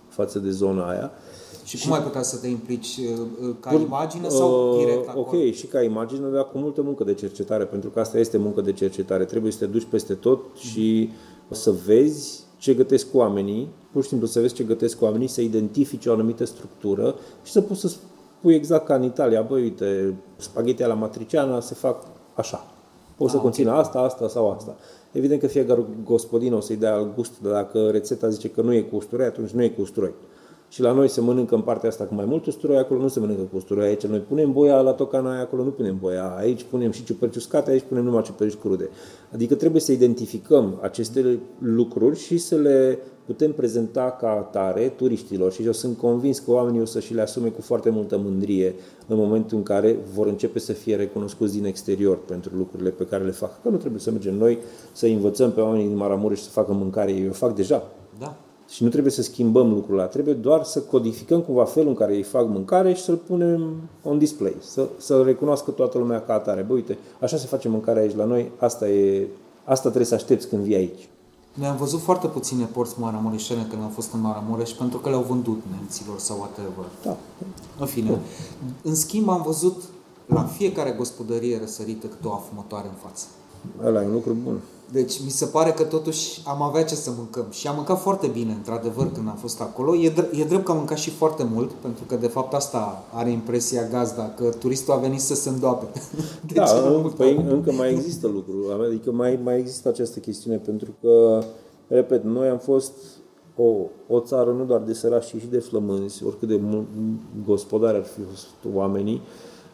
[0.08, 1.10] față de zona aia.
[1.64, 4.78] Și, și cum ai putea să te implici uh, uh, ca pur, imagine sau uh,
[4.78, 5.26] direct acolo?
[5.28, 8.60] Ok, și ca imagine, dar cu multă muncă de cercetare, pentru că asta este muncă
[8.60, 9.24] de cercetare.
[9.24, 10.60] Trebuie să te duci peste tot mm-hmm.
[10.60, 11.10] și
[11.50, 16.06] să vezi ce gătesc oamenii, pur și simplu să vezi ce gătesc oamenii, să identifici
[16.06, 20.82] o anumită structură și să poți să spui exact ca în Italia, băi, uite, spaghetti
[20.82, 22.06] la matriciana se fac
[22.40, 22.66] așa.
[23.16, 23.80] Poți ah, să conțină okay.
[23.80, 24.76] asta, asta sau asta.
[25.12, 28.80] Evident că fiecare gospodin o să-i dea gust, dar dacă rețeta zice că nu e
[28.80, 30.12] cu usturoi, atunci nu e cu usturoi.
[30.68, 33.20] Și la noi se mănâncă în partea asta cu mai mult usturoi, acolo nu se
[33.20, 33.86] mănâncă cu usturoi.
[33.86, 36.34] Aici noi punem boia la tocana aia, acolo nu punem boia.
[36.38, 38.88] Aici punem și ciuperci uscate, aici punem numai ciuperci crude.
[39.32, 42.98] Adică trebuie să identificăm aceste lucruri și să le
[43.30, 47.20] putem prezenta ca atare turiștilor și eu sunt convins că oamenii o să și le
[47.20, 48.74] asume cu foarte multă mândrie
[49.06, 53.24] în momentul în care vor începe să fie recunoscuți din exterior pentru lucrurile pe care
[53.24, 53.62] le fac.
[53.62, 54.58] Că nu trebuie să mergem noi
[54.92, 57.82] să învățăm pe oamenii din Maramureș să facă mâncare, ei o fac deja.
[58.18, 58.36] Da.
[58.68, 62.14] Și nu trebuie să schimbăm lucrul ăla, trebuie doar să codificăm cumva felul în care
[62.14, 66.62] ei fac mâncare și să-l punem on display, să, să recunoască toată lumea ca atare.
[66.62, 69.26] Bă, uite, așa se face mâncarea aici la noi, asta, e,
[69.64, 71.09] asta trebuie să aștepți când vii aici.
[71.60, 75.22] Noi am văzut foarte puține porți maramureșene când am fost în Maramureș pentru că le-au
[75.22, 76.84] vândut nemților sau whatever.
[77.04, 77.16] Da.
[77.78, 78.10] În fine.
[78.10, 78.18] Da.
[78.82, 79.82] În schimb, am văzut
[80.26, 83.26] la fiecare gospodărie răsărită câte o afumătoare în față.
[83.84, 84.60] Ăla e un lucru bun.
[84.92, 87.46] Deci mi se pare că totuși am avea ce să mâncăm.
[87.50, 89.96] Și am mâncat foarte bine, într-adevăr, când am fost acolo.
[89.96, 93.04] E, dr- e drept că am mâncat și foarte mult, pentru că de fapt asta
[93.12, 95.86] are impresia gazda, că turistul a venit să se îndoape.
[96.46, 96.64] De da,
[97.16, 98.54] păi încă mai există lucru.
[98.86, 101.42] Adică mai, mai există această chestiune, pentru că,
[101.88, 102.92] repet, noi am fost
[103.56, 103.72] o,
[104.14, 106.60] o țară nu doar de sărași, ci și de flămânzi, oricât de
[107.46, 109.22] gospodari ar fi fost oamenii,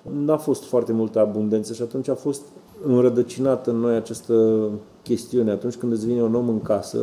[0.03, 2.43] n-a fost foarte multă abundență și atunci a fost
[2.87, 4.69] înrădăcinată în noi această
[5.07, 5.51] chestiune.
[5.51, 6.99] Atunci când îți vine un om în casă,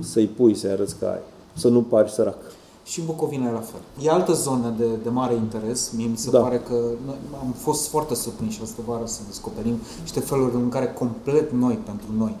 [0.00, 1.20] să-i pui, să-i arăți că ai.
[1.54, 2.38] Să nu pari sărac.
[2.84, 3.80] Și în Bucovina e la fel.
[4.02, 5.90] E altă zonă de, de mare interes.
[5.96, 6.40] Mie mi se da.
[6.40, 6.74] pare că
[7.06, 11.78] noi am fost foarte surprinși asta vară să descoperim niște feluri de mâncare complet noi
[11.84, 12.36] pentru noi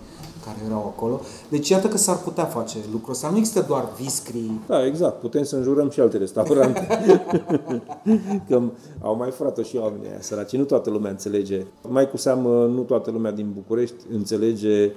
[0.46, 1.20] care erau acolo.
[1.48, 3.30] Deci iată că s-ar putea face lucrul ăsta.
[3.30, 4.50] Nu există doar viscri.
[4.66, 5.20] Da, exact.
[5.20, 6.86] Putem să înjurăm și alte restaurante.
[8.48, 8.62] că
[9.00, 10.56] au mai furat-o și oamenii aia săraci.
[10.56, 11.66] Nu toată lumea înțelege.
[11.88, 14.92] Mai cu seamă, nu toată lumea din București înțelege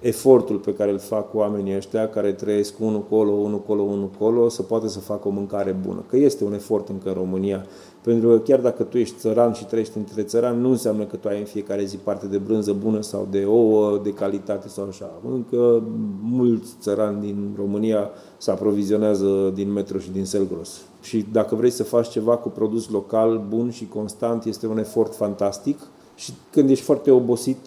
[0.00, 4.48] efortul pe care îl fac oamenii ăștia care trăiesc unul colo, unul colo, unul colo,
[4.48, 6.04] să poată să facă o mâncare bună.
[6.08, 7.66] Că este un efort încă în România.
[8.02, 11.28] Pentru că chiar dacă tu ești țăran și trăiești între țărani, nu înseamnă că tu
[11.28, 15.10] ai în fiecare zi parte de brânză bună sau de ouă de calitate sau așa.
[15.32, 15.82] Încă
[16.22, 20.80] mulți țărani din România se aprovizionează din metro și din Selgros.
[21.02, 25.14] Și dacă vrei să faci ceva cu produs local, bun și constant, este un efort
[25.14, 25.78] fantastic.
[26.14, 27.66] Și când ești foarte obosit,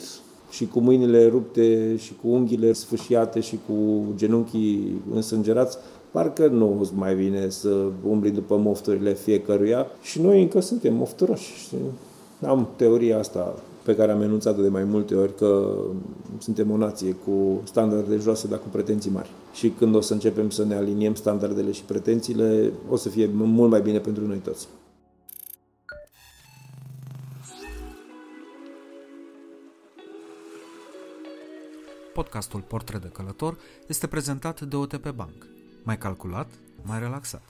[0.53, 5.77] și cu mâinile rupte și cu unghiile sfâșiate și cu genunchii însângerați,
[6.13, 11.54] parcă nu îți mai vine să umbli după mofturile fiecăruia și noi încă suntem mofturoși.
[11.54, 11.78] Știi?
[12.45, 15.78] Am teoria asta pe care am enunțat-o de mai multe ori că
[16.38, 19.30] suntem o nație cu standarde joase, dar cu pretenții mari.
[19.54, 23.69] Și când o să începem să ne aliniem standardele și pretențiile, o să fie mult
[23.69, 24.67] mai bine pentru noi toți.
[32.13, 35.52] Podcastul Portret de Călător este prezentat de OTP Bank.
[35.83, 36.47] Mai calculat,
[36.81, 37.41] mai relaxat.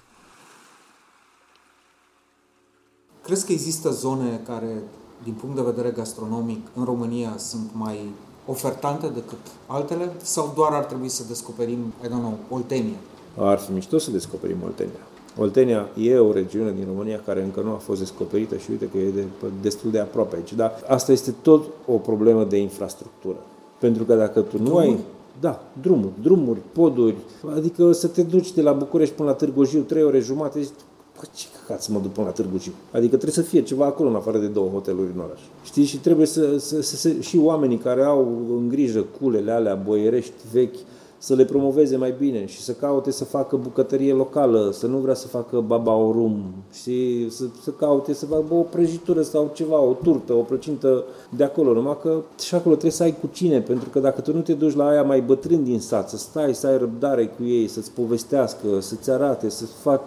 [3.23, 4.83] Crezi că există zone care,
[5.23, 8.09] din punct de vedere gastronomic, în România sunt mai
[8.45, 10.11] ofertante decât altele?
[10.21, 12.97] Sau doar ar trebui să descoperim, I don't know, Oltenia?
[13.37, 14.99] Ar fi mișto să descoperim Oltenia.
[15.37, 18.97] Oltenia e o regiune din România care încă nu a fost descoperită și uite că
[18.97, 19.25] e de,
[19.61, 20.53] destul de aproape aici.
[20.53, 23.37] Dar asta este tot o problemă de infrastructură.
[23.79, 24.99] Pentru că dacă tu nu ai...
[25.39, 27.15] Da, drumuri, drumuri, poduri,
[27.55, 30.73] adică să te duci de la București până la Târgu Jiu, trei ore jumate, zici,
[31.15, 32.73] Bă, ce căcat să mă duc până la Târgu Jiu?
[32.91, 35.39] Adică trebuie să fie ceva acolo, în afară de două hoteluri în oraș.
[35.63, 35.83] Știi?
[35.83, 40.33] Și trebuie să, să, să, să și oamenii care au în grijă culele alea boierești
[40.51, 40.75] vechi,
[41.23, 45.13] să le promoveze mai bine și să caute să facă bucătărie locală, să nu vrea
[45.13, 49.93] să facă baba orum și să, să caute să facă o prăjitură sau ceva, o
[50.03, 53.89] turtă, o plăcintă de acolo, numai că și acolo trebuie să ai cu cine, pentru
[53.89, 56.67] că dacă tu nu te duci la aia mai bătrân din sat, să stai, să
[56.67, 60.01] ai răbdare cu ei, să-ți povestească, să-ți arate, să fac,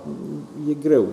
[0.70, 1.04] e greu,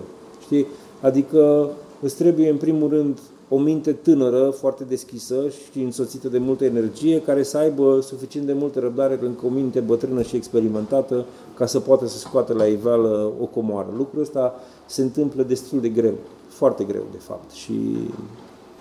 [0.42, 0.66] știi?
[1.02, 1.70] Adică
[2.02, 3.20] îți trebuie în primul rând
[3.54, 5.36] o minte tânără, foarte deschisă
[5.72, 9.80] și însoțită de multă energie, care să aibă suficient de multă răbdare pentru o minte
[9.80, 13.88] bătrână și experimentată ca să poată să scoată la iveală o comoară.
[13.98, 14.54] Lucrul ăsta
[14.86, 16.13] se întâmplă destul de greu,
[16.48, 17.74] foarte greu de fapt și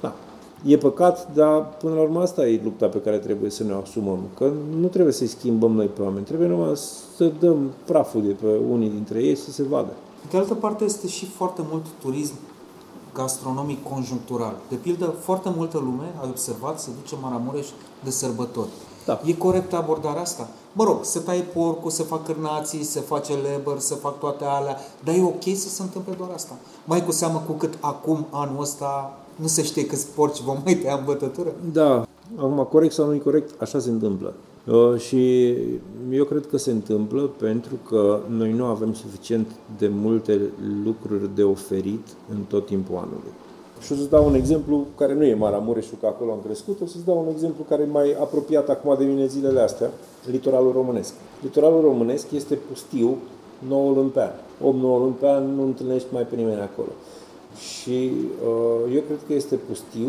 [0.00, 0.14] da,
[0.64, 3.78] E păcat, dar până la urmă asta e lupta pe care trebuie să ne o
[3.78, 4.18] asumăm.
[4.36, 6.76] Că nu trebuie să-i schimbăm noi pe oameni, trebuie numai
[7.16, 9.92] să dăm praful de pe unii dintre ei să se vadă.
[10.30, 12.34] De altă parte este și foarte mult turism
[13.14, 14.56] gastronomic conjunctural.
[14.68, 17.66] De pildă, foarte multă lume, ai observat, se duce Maramureș
[18.04, 18.68] de sărbători.
[19.04, 19.20] Da.
[19.24, 20.48] E corectă abordarea asta?
[20.72, 24.76] Mă rog, se taie porcul, se fac cârnații, se face leber, se fac toate alea,
[25.04, 26.54] dar e ok să se întâmple doar asta.
[26.84, 30.74] Mai cu seamă cu cât acum, anul ăsta, nu se știe câți porci vom mai
[30.74, 31.52] tăia în bătătură?
[31.72, 34.34] Da, acum corect sau nu corect, așa se întâmplă.
[34.66, 35.54] Uh, și
[36.10, 39.46] eu cred că se întâmplă pentru că noi nu avem suficient
[39.78, 40.40] de multe
[40.84, 43.32] lucruri de oferit în tot timpul anului.
[43.80, 46.86] Și o să-ți dau un exemplu care nu e Maramureșul, că acolo am crescut, o
[46.86, 49.90] să-ți dau un exemplu care e mai apropiat acum de mine zilele astea,
[50.30, 51.12] litoralul românesc.
[51.40, 53.16] Litoralul românesc este pustiu
[53.68, 54.30] 9 luni pe an.
[54.30, 56.92] 8-9 luni pe an nu întâlnești mai pe nimeni acolo.
[57.58, 58.10] Și
[58.46, 60.08] uh, eu cred că este pustiu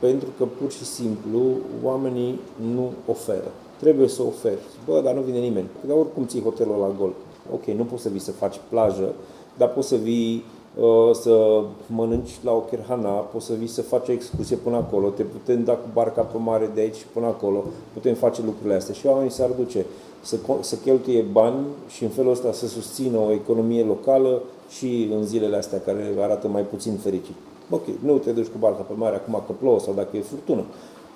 [0.00, 1.40] pentru că pur și simplu
[1.82, 2.38] oamenii
[2.74, 4.58] nu oferă trebuie să oferi.
[4.86, 5.68] Bă, dar nu vine nimeni.
[5.86, 7.12] Dar oricum ții hotelul la gol.
[7.52, 9.14] Ok, nu poți să vii să faci plajă,
[9.56, 10.44] dar poți să vii
[10.76, 15.08] uh, să mănânci la o kerhana, poți să vii să faci o excursie până acolo,
[15.08, 18.94] te putem da cu barca pe mare de aici până acolo, putem face lucrurile astea
[18.94, 19.86] și oamenii s-ar duce
[20.22, 25.26] să, să cheltuie bani și în felul ăsta să susțină o economie locală și în
[25.26, 27.34] zilele astea care arată mai puțin fericit.
[27.70, 30.64] Ok, nu te duci cu barca pe mare acum că plouă sau dacă e furtună,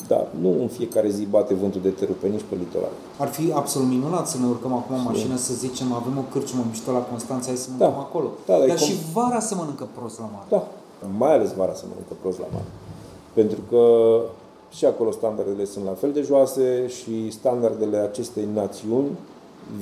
[0.08, 2.94] dar nu în fiecare zi bate vântul de te rupe nici pe litoral.
[3.18, 6.64] Ar fi absolut minunat să ne urcăm acum în mașină, să zicem, avem o cârciumă
[6.68, 7.74] mișto la Constanța, hai să da.
[7.84, 8.06] mâncăm da.
[8.08, 8.28] acolo.
[8.46, 9.22] Da, dar, dar și com...
[9.22, 10.46] vara să mănâncă prost la mare.
[10.48, 10.62] Da,
[11.18, 12.70] mai ales vara să mănâncă prost la mare.
[13.32, 13.84] Pentru că
[14.70, 19.08] și acolo standardele sunt la fel de joase și standardele acestei națiuni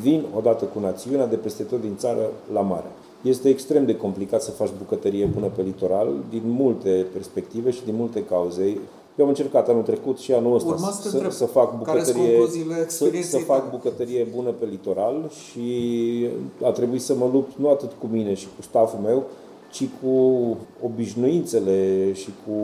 [0.03, 2.90] vin odată cu națiunea de peste tot din țară la mare.
[3.23, 7.94] Este extrem de complicat să faci bucătărie bună pe litoral din multe perspective și din
[7.96, 8.79] multe cauze.
[9.20, 12.46] Eu am încercat anul trecut și anul ăsta să, să, să fac bucătărie,
[12.87, 16.26] să, să fac bucătărie bună pe litoral și
[16.62, 19.24] a trebuit să mă lupt nu atât cu mine și cu staful meu,
[19.70, 20.12] ci cu
[20.85, 22.54] obișnuințele și cu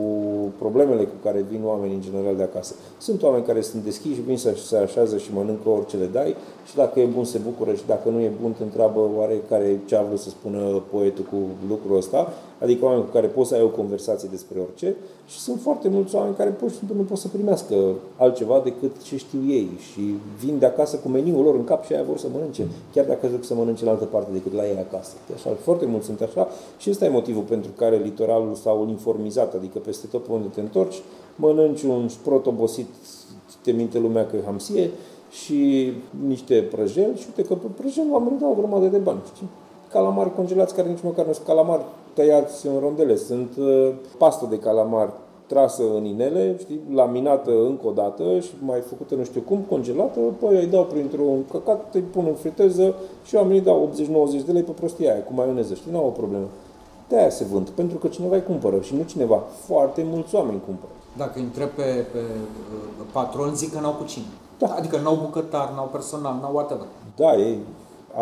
[0.57, 2.75] problemele cu care vin oamenii în general de acasă.
[2.97, 6.35] Sunt oameni care sunt deschiși, vin să se așează și mănâncă orice le dai
[6.67, 9.79] și dacă e bun se bucură și dacă nu e bun te întreabă oare care
[9.85, 11.37] ce a vrut să spună poetul cu
[11.69, 14.95] lucrul ăsta, adică oameni cu care poți să ai o conversație despre orice
[15.27, 17.75] și sunt foarte mulți oameni care pur și simplu nu pot să primească
[18.17, 20.01] altceva decât ce știu ei și
[20.39, 23.27] vin de acasă cu meniul lor în cap și aia vor să mănânce, chiar dacă
[23.27, 25.13] zic să mănânce în altă parte decât la ei acasă.
[25.33, 29.79] Așa, foarte mulți sunt așa și ăsta e motivul pentru care litoralul s-a uniformizat, adică
[29.79, 31.01] peste tot pe unde te întorci,
[31.35, 32.87] mănânci un sprot obosit,
[33.63, 34.89] te minte lumea că e hamsie,
[35.31, 35.91] și
[36.27, 39.19] niște prăjeli și uite că pe prăjeli oamenii dau o grămadă de bani.
[39.35, 39.47] Știi?
[39.91, 41.81] Calamari congelați care nici măcar nu sunt calamari
[42.13, 45.13] tăiați în rondele, sunt uh, pastă de calamar
[45.47, 50.19] trasă în inele, știi, laminată încă o dată și mai făcută nu știu cum, congelată,
[50.19, 52.93] apoi îi dau printr-un căcat, îi pun în friteză
[53.25, 53.89] și oamenii dau
[54.41, 56.47] 80-90 de lei pe prostia aia, cu maioneză, știi, nu au o problemă.
[57.07, 60.61] De aia se vând, pentru că cineva îi cumpără și nu cineva, foarte mulți oameni
[60.65, 60.91] cumpără.
[61.17, 62.19] Dacă îi întreb pe, pe
[63.11, 64.25] patron, zic că n-au cu cine.
[64.57, 64.67] Da.
[64.77, 66.87] Adică n-au bucătar, n-au personal, n-au whatever.
[67.15, 67.59] Da, ei,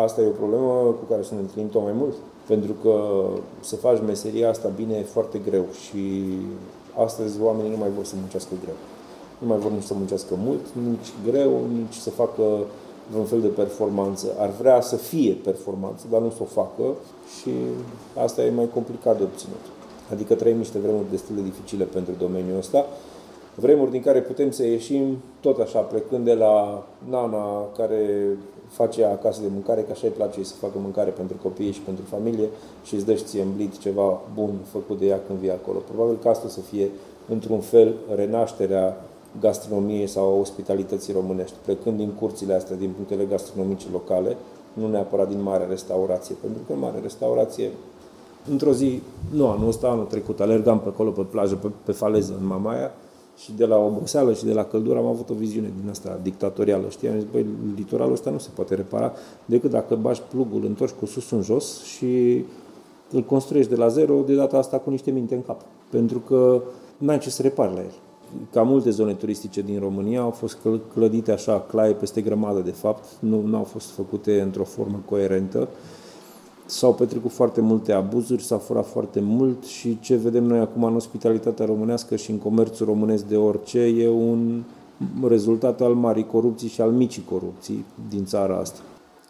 [0.04, 2.14] asta e o problemă cu care să ne întâlnim tot mai mult.
[2.46, 2.94] Pentru că
[3.60, 6.22] să faci meseria asta bine e foarte greu și
[7.04, 8.74] astăzi oamenii nu mai vor să muncească greu.
[9.38, 12.42] Nu mai vor nici să muncească mult, nici greu, nici să facă
[13.10, 14.26] vreun fel de performanță.
[14.38, 16.84] Ar vrea să fie performanță, dar nu să o facă
[17.40, 17.50] și
[18.24, 19.64] asta e mai complicat de obținut.
[20.12, 22.86] Adică trăim niște vremuri destul de dificile pentru domeniul ăsta,
[23.56, 28.26] vremuri din care putem să ieșim tot așa, plecând de la nana care
[28.68, 32.04] face acasă de mâncare, că așa îi place să facă mâncare pentru copii și pentru
[32.04, 32.48] familie
[32.84, 35.78] și îți dă și ție în ceva bun făcut de ea când vii acolo.
[35.78, 36.90] Probabil că asta să fie,
[37.28, 38.96] într-un fel, renașterea
[39.40, 44.36] gastronomiei sau a ospitalității românești, plecând din curțile astea, din punctele gastronomice locale,
[44.72, 47.70] nu neapărat din mare restaurație, pentru că în mare restaurație,
[48.50, 52.36] într-o zi, nu anul ăsta, anul trecut, alergam pe acolo, pe plajă, pe, pe faleză,
[52.40, 52.92] în Mamaia,
[53.36, 56.88] și de la oboseală și de la căldură am avut o viziune din asta dictatorială.
[56.88, 57.08] Știi?
[57.08, 57.46] Am zis, băi,
[57.76, 59.12] litoralul ăsta nu se poate repara
[59.44, 62.44] decât dacă bași plugul, întorci cu sus în jos și
[63.10, 65.60] îl construiești de la zero, de data asta cu niște minte în cap.
[65.90, 66.62] Pentru că
[66.98, 67.92] n-ai ce să repari la el.
[68.52, 70.58] Ca multe zone turistice din România au fost
[70.92, 75.68] clădite așa, claie peste grămadă de fapt, nu au fost făcute într-o formă coerentă
[76.66, 80.94] s-au petrecut foarte multe abuzuri, s-a furat foarte mult și ce vedem noi acum în
[80.94, 84.62] ospitalitatea românească și în comerțul românesc de orice e un
[85.28, 88.80] rezultat al marii corupții și al micii corupții din țara asta.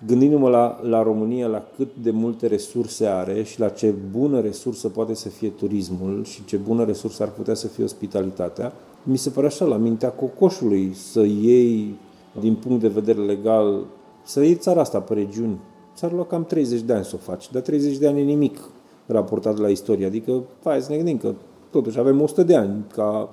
[0.07, 4.89] Gândindu-mă la, la România, la cât de multe resurse are și la ce bună resursă
[4.89, 8.73] poate să fie turismul și ce bună resursă ar putea să fie ospitalitatea,
[9.03, 11.95] mi se pare așa, la mintea cocoșului, să iei,
[12.41, 13.85] din punct de vedere legal,
[14.23, 15.59] să iei țara asta pe regiuni,
[15.97, 18.59] ți-ar lua cam 30 de ani să o faci, dar 30 de ani e nimic
[19.07, 20.07] raportat la istorie.
[20.07, 21.35] Adică, hai să ne gândim că
[21.71, 23.29] totuși avem 100 de ani ca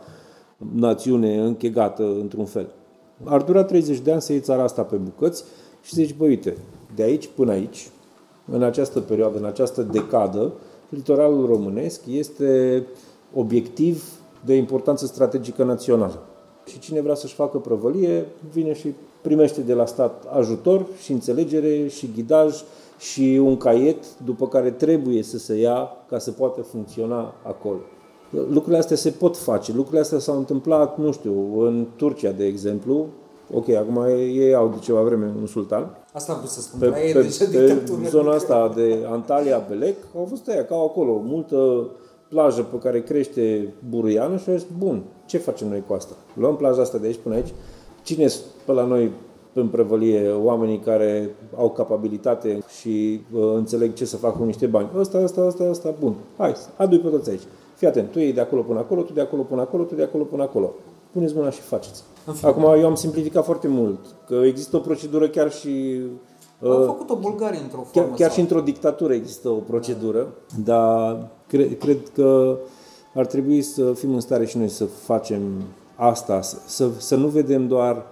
[0.73, 2.67] națiune închegată într-un fel.
[3.23, 5.43] Ar dura 30 de ani să iei țara asta pe bucăți
[5.81, 6.57] și să zici, bă, uite,
[6.95, 7.89] de aici până aici,
[8.51, 10.53] în această perioadă, în această decadă,
[10.89, 12.83] litoralul românesc este
[13.33, 14.03] obiectiv
[14.45, 16.21] de importanță strategică națională.
[16.65, 21.87] Și cine vrea să-și facă prăvălie, vine și primește de la stat ajutor și înțelegere
[21.87, 22.63] și ghidaj
[22.99, 27.79] și un caiet după care trebuie să se ia ca să poată funcționa acolo.
[28.29, 29.71] Lucrurile astea se pot face.
[29.71, 33.05] Lucrurile astea s-au întâmplat, nu știu, în Turcia, de exemplu.
[33.53, 35.97] Ok, acum ei au de ceva vreme un sultan.
[36.13, 40.25] Asta am vrut să spun, pe, pe, pe, pe zona asta de Antalya, Belec, au
[40.29, 41.87] fost aia, ca acolo, multă
[42.27, 46.13] plajă pe care crește buruiană și au zis, bun, ce facem noi cu asta?
[46.33, 47.53] Luăm plaja asta de aici până aici,
[48.03, 48.27] cine
[48.65, 49.11] pe la noi
[49.53, 54.89] în prevălie oamenii care au capabilitate și uh, înțeleg ce să facă cu niște bani.
[54.97, 56.15] Ăsta, ăsta, ăsta, ăsta, bun.
[56.37, 57.41] Hai, adu-i pe toți aici.
[57.75, 60.03] Fii atent, tu iei de acolo până acolo, tu de acolo până acolo, tu de
[60.03, 60.73] acolo până acolo.
[61.11, 62.03] Puneți mâna și faceți.
[62.41, 66.01] Acum eu am simplificat foarte mult, că există o procedură chiar și
[66.61, 68.07] au uh, făcut-o Bulgaria într-o formă.
[68.07, 70.27] Chiar, chiar și într-o dictatură există o procedură,
[70.63, 70.73] da.
[70.73, 72.57] dar cre, cred că
[73.15, 75.41] ar trebui să fim în stare și noi să facem
[75.95, 78.05] asta, să, să nu vedem doar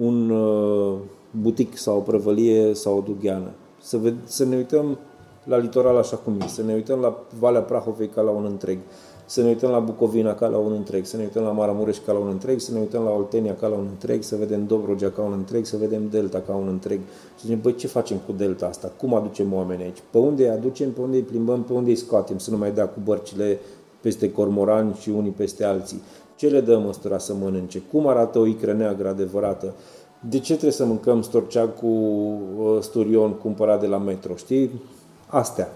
[0.00, 0.94] un uh,
[1.30, 3.50] butic sau o prăvălie sau o dugheană.
[3.80, 4.98] Să, ved, să ne uităm
[5.44, 8.78] la litoral așa cum e, să ne uităm la Valea Prahovei ca la un întreg,
[9.26, 12.12] să ne uităm la Bucovina ca la un întreg, să ne uităm la Maramureș ca
[12.12, 15.10] la un întreg, să ne uităm la Oltenia ca la un întreg, să vedem Dobrogea
[15.10, 17.00] ca un întreg, să vedem Delta ca un întreg.
[17.38, 18.92] Și zicem, băi, ce facem cu Delta asta?
[18.96, 20.02] Cum aducem oameni aici?
[20.10, 20.92] Pe unde îi aducem?
[20.92, 21.62] Pe unde îi plimbăm?
[21.62, 22.38] Pe unde îi scoatem?
[22.38, 23.58] Să nu mai dea cu bărcile
[24.00, 26.02] peste cormorani și unii peste alții.
[26.36, 27.82] Ce le dăm ăstora să mănânce?
[27.92, 29.74] Cum arată o icră neagră adevărată?
[30.20, 34.36] De ce trebuie să mâncăm storceac cu uh, sturion cumpărat de la metro?
[34.36, 34.82] Știi?
[35.26, 35.68] Astea.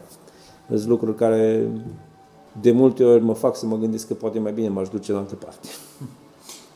[0.69, 1.69] Sunt lucruri care
[2.61, 5.19] de multe ori mă fac să mă gândesc că poate mai bine m-aș duce la
[5.19, 5.69] altă parte.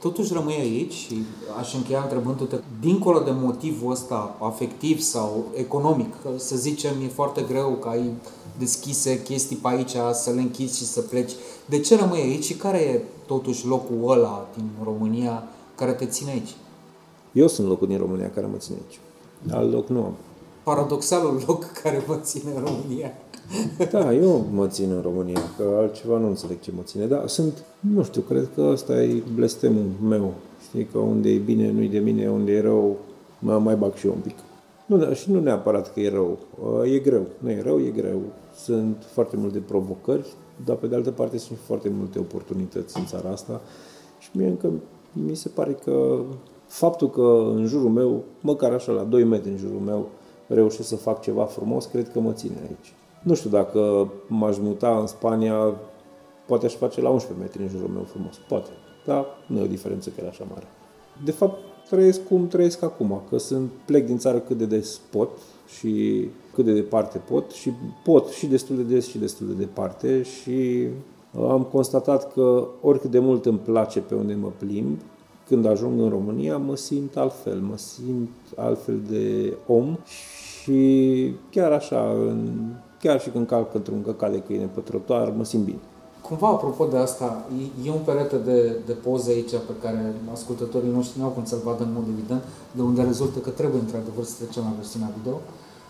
[0.04, 1.22] Totuși rămâi aici și
[1.58, 7.70] aș încheia întrebându-te, dincolo de motivul ăsta afectiv sau economic, să zicem, e foarte greu
[7.70, 8.12] că ai
[8.58, 11.32] deschise chestii pe aici, să le închizi și să pleci.
[11.66, 16.30] De ce rămâi aici și care e totuși locul ăla din România care te ține
[16.30, 16.50] aici?
[17.32, 18.98] Eu sunt locul din România care mă ține aici.
[19.54, 20.14] Alt loc nu am.
[20.62, 23.12] Paradoxalul loc care mă ține în România.
[23.90, 27.06] Da, eu mă țin în România, că altceva nu înțeleg ce mă ține.
[27.06, 30.34] Dar sunt, nu știu, cred că ăsta e blestemul meu.
[30.62, 32.96] Știi că unde e bine, nu-i de mine, unde e rău,
[33.38, 34.36] mă mai bag și eu un pic.
[34.86, 36.38] Nu, da, și nu neapărat că e rău.
[36.94, 37.26] E greu.
[37.38, 38.20] Nu e rău, e greu.
[38.54, 40.26] Sunt foarte multe provocări
[40.64, 43.60] dar pe de altă parte sunt foarte multe oportunități în țara asta
[44.18, 44.70] și mie încă
[45.12, 46.20] mi se pare că
[46.66, 50.08] faptul că în jurul meu, măcar așa la 2 metri în jurul meu,
[50.46, 52.94] reușesc să fac ceva frumos, cred că mă ține aici.
[53.24, 55.74] Nu știu dacă m-aș muta în Spania,
[56.46, 58.40] poate aș face la 11 metri în jurul meu frumos.
[58.48, 58.70] Poate.
[59.04, 60.66] Dar nu e o diferență chiar așa mare.
[61.24, 61.58] De fapt,
[61.90, 65.30] trăiesc cum trăiesc acum, că sunt, plec din țară cât de des pot
[65.78, 67.72] și cât de departe pot și
[68.04, 70.86] pot și destul de des și destul de departe și
[71.36, 74.98] am constatat că oricât de mult îmi place pe unde mă plimb,
[75.46, 79.98] când ajung în România mă simt altfel, mă simt altfel de om
[80.62, 82.72] și chiar așa, în,
[83.04, 85.82] chiar și când calc într-un căcat de câine pe trotuar, mă simt bine.
[86.26, 90.90] Cumva, apropo de asta, e, e un perete de, de poze aici pe care ascultătorii
[90.90, 92.42] noștri nu au cum să-l vadă în mod evident,
[92.72, 95.36] de unde rezultă că trebuie într-adevăr să trecem la versiunea video.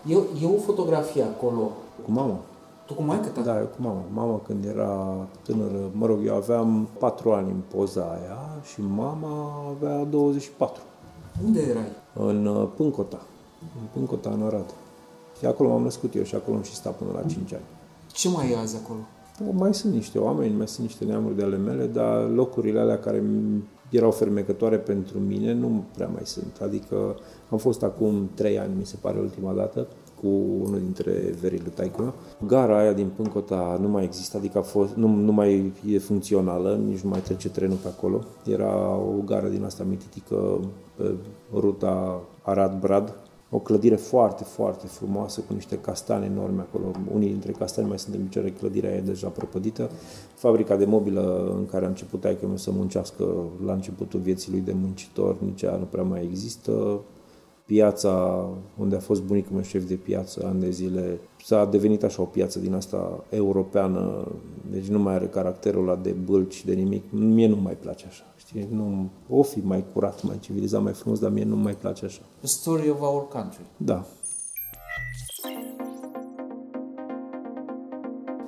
[0.06, 1.70] E, e o fotografie acolo.
[2.04, 2.36] Cu mama.
[2.86, 3.40] Tu cu maică ta?
[3.40, 4.02] Da, eu cu mama.
[4.12, 8.38] Mama când era tânără, mă rog, eu aveam 4 ani în poza aia
[8.72, 10.82] și mama avea 24.
[11.44, 11.90] Unde erai?
[12.12, 13.20] În uh, Pâncota.
[13.80, 14.74] În Pâncota, în Arad.
[15.44, 17.62] Și acolo m-am născut eu și acolo am și stat până la 5 ani.
[18.12, 18.98] Ce mai e azi acolo?
[19.52, 23.22] Mai sunt niște oameni, mai sunt niște neamuri de ale mele, dar locurile alea care
[23.90, 26.58] erau fermecătoare pentru mine nu prea mai sunt.
[26.62, 27.16] Adică
[27.50, 29.86] am fost acum trei ani, mi se pare, ultima dată,
[30.20, 30.28] cu
[30.64, 32.14] unul dintre verile taică.
[32.46, 36.80] Gara aia din Pâncota nu mai există, adică a fost, nu, nu mai e funcțională,
[36.86, 38.20] nici nu mai trece trenul pe acolo.
[38.44, 40.60] Era o gară din asta mititică
[40.96, 41.14] pe
[41.52, 46.90] ruta Arad-Brad, o clădire foarte, foarte frumoasă, cu niște castane enorme acolo.
[47.14, 49.90] Unii dintre castane mai sunt în picioare, clădirea e deja prăpădită.
[50.34, 53.34] Fabrica de mobilă în care a început taică să muncească
[53.64, 57.00] la începutul vieții lui de muncitor, nici ea nu prea mai există.
[57.66, 58.46] Piața
[58.78, 62.24] unde a fost bunicul meu șef de piață ani de zile s-a devenit așa o
[62.24, 64.32] piață din asta europeană,
[64.70, 67.04] deci nu mai are caracterul ăla de bâlci, de nimic.
[67.10, 68.24] Mie nu mai place așa.
[68.46, 68.68] Știi?
[68.70, 72.20] Nu, o fi mai curat, mai civilizat, mai frumos, dar mie nu mai place așa.
[72.38, 73.64] The story of our country.
[73.76, 74.04] Da.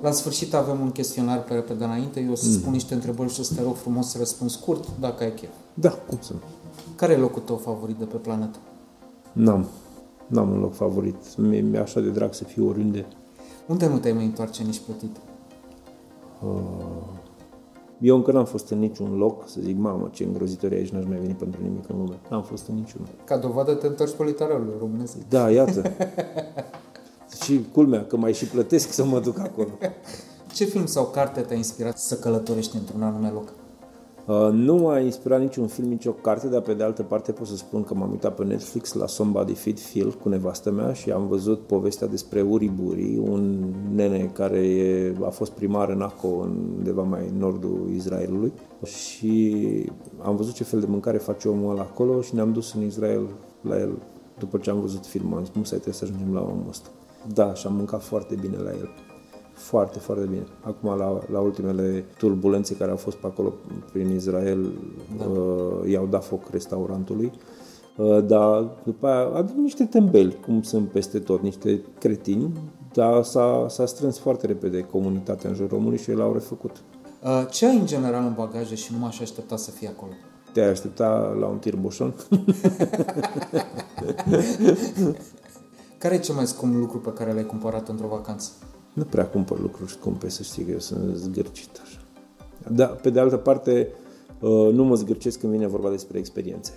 [0.01, 2.19] La sfârșit avem un chestionar pe repede înainte.
[2.19, 2.53] Eu o să mm.
[2.53, 5.49] spun niște întrebări și o să te rog frumos să răspunzi scurt, dacă ai chef.
[5.73, 6.39] Da, cum să nu.
[6.95, 8.57] Care e locul tău favorit de pe planetă?
[9.33, 9.67] N-am.
[10.27, 11.37] N-am un loc favorit.
[11.37, 13.05] Mi-e, mi așa de drag să fiu oriunde.
[13.67, 15.15] Unde nu te-ai mai întoarce nici plătit?
[16.43, 17.16] Uh,
[18.01, 21.17] eu încă n-am fost în niciun loc să zic, mamă, ce îngrozitor aici, n-aș mai
[21.17, 22.19] veni pentru nimic în lume.
[22.29, 23.07] N-am fost în niciun.
[23.23, 25.17] Ca dovadă te întorci pe literarul românesc.
[25.29, 25.91] Da, iată.
[27.43, 29.69] și culmea, că mai și plătesc să mă duc acolo.
[30.53, 33.53] Ce film sau carte te-a inspirat să călătorești într-un anume loc?
[34.27, 37.55] Uh, nu m-a inspirat niciun film, nicio carte, dar pe de altă parte pot să
[37.55, 41.27] spun că m-am uitat pe Netflix la Somebody Feed Phil cu nevastă mea și am
[41.27, 47.01] văzut povestea despre Uri Buri, un nene care e, a fost primar în Aco, undeva
[47.01, 48.51] mai în nordul Israelului
[48.85, 49.55] și
[50.21, 53.27] am văzut ce fel de mâncare face omul ăla acolo și ne-am dus în Israel
[53.61, 53.91] la el
[54.39, 55.37] după ce am văzut filmul.
[55.37, 56.89] Am zis, nu trebuie să ajungem la omul ăsta.
[57.33, 58.89] Da, și am mâncat foarte bine la el
[59.57, 60.45] foarte, foarte bine.
[60.61, 63.53] Acum, la, la ultimele turbulențe care au fost pe acolo
[63.91, 64.71] prin Israel,
[65.17, 65.25] da.
[65.25, 67.31] uh, i-au dat foc restaurantului.
[67.97, 72.51] Uh, dar după aia a niște tembeli, cum sunt peste tot, niște cretini,
[72.93, 76.71] dar s-a, s-a strâns foarte repede comunitatea în jurul omului și l-au refăcut.
[77.23, 80.11] Uh, ce ai în general în bagaje și nu m-aș aștepta să fie acolo?
[80.53, 82.13] Te-ai aștepta la un tir boșon?
[85.97, 88.49] care e cel mai scump lucru pe care l-ai cumpărat într-o vacanță?
[88.97, 91.99] Nu prea cumpăr lucruri scumpe, să știi că eu sunt zgârcit așa.
[92.71, 93.87] Dar, pe de altă parte,
[94.39, 96.71] uh, nu mă zgârcesc când vine vorba despre experiențe.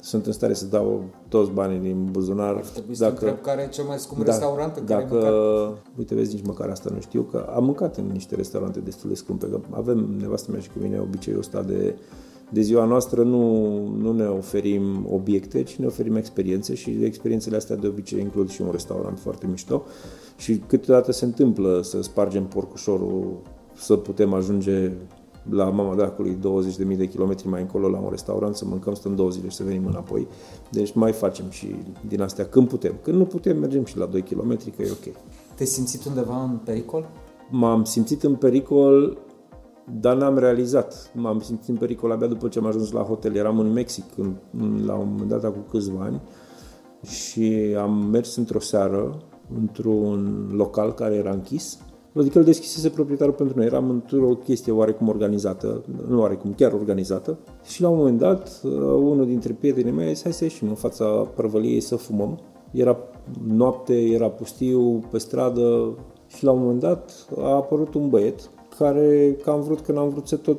[0.00, 2.54] Sunt în stare să dau toți banii din buzunar.
[2.54, 5.26] Ar trebui dacă, să întreb care e cel mai scump da, restaurant în dacă, care
[5.26, 9.08] ai Uite, vezi, nici măcar asta nu știu, că am mâncat în niște restaurante destul
[9.08, 9.46] de scumpe.
[9.46, 11.94] Că avem nevastă mea și că vine obiceiul ăsta de
[12.50, 17.76] de ziua noastră nu, nu ne oferim obiecte, ci ne oferim experiențe și experiențele astea
[17.76, 19.84] de obicei includ și un restaurant foarte mișto
[20.38, 23.36] și câteodată se întâmplă să spargem porcușorul,
[23.74, 24.92] să putem ajunge
[25.50, 26.38] la mama dracului
[26.90, 29.64] 20.000 de kilometri mai încolo la un restaurant, să mâncăm, stăm două zile și să
[29.64, 30.26] venim înapoi.
[30.70, 31.74] Deci mai facem și
[32.08, 32.94] din astea când putem.
[33.02, 35.14] Când nu putem, mergem și la 2 km, că e ok.
[35.54, 37.08] Te-ai simțit undeva în pericol?
[37.50, 39.18] M-am simțit în pericol
[40.00, 41.10] dar n-am realizat.
[41.14, 43.34] M-am simțit în pericol abia după ce am ajuns la hotel.
[43.34, 44.34] Eram în Mexic în,
[44.86, 46.20] la un moment dat cu câțiva ani
[47.02, 49.22] și am mers într-o seară
[49.60, 51.78] într-un local care era închis.
[52.14, 53.66] Adică îl deschisese proprietarul pentru noi.
[53.66, 57.38] Eram într-o chestie oarecum organizată, nu oarecum, chiar organizată.
[57.64, 60.68] Și la un moment dat, uh, unul dintre prietenii mei a zis, hai să ieșim
[60.68, 62.38] în fața prăvăliei să fumăm.
[62.70, 62.96] Era
[63.46, 65.96] noapte, era pustiu, pe stradă
[66.26, 70.08] și la un moment dat a apărut un băiet care că am vrut, când am
[70.08, 70.58] vrut să tot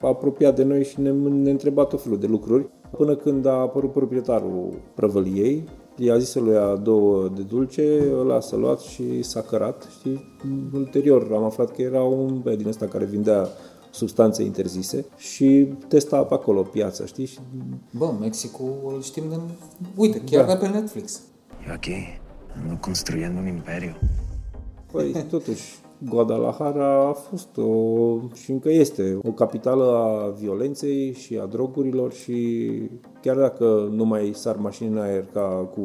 [0.00, 3.92] apropiat de noi și ne, ne întreba tot felul de lucruri, până când a apărut
[3.92, 5.64] proprietarul prăvăliei,
[5.96, 10.38] i-a zis să lui ia două de dulce, ăla s-a luat și s-a cărat, știi?
[10.72, 13.48] Ulterior am aflat că era un băiat din ăsta care vindea
[13.90, 17.26] substanțe interzise și testa pe acolo piața, știi?
[17.26, 17.38] Și...
[17.90, 19.36] Bă, Mexicul îl știm de...
[19.96, 20.52] Uite, chiar da.
[20.52, 21.20] de pe Netflix.
[21.66, 22.20] Yo aquí
[22.56, 23.94] ando construyendo un imperio.
[24.92, 25.78] Păi, totuși,
[26.08, 32.70] Guadalajara a fost o, și încă este o capitală a violenței și a drogurilor și
[33.20, 35.80] chiar dacă nu mai sar mașini în aer ca cu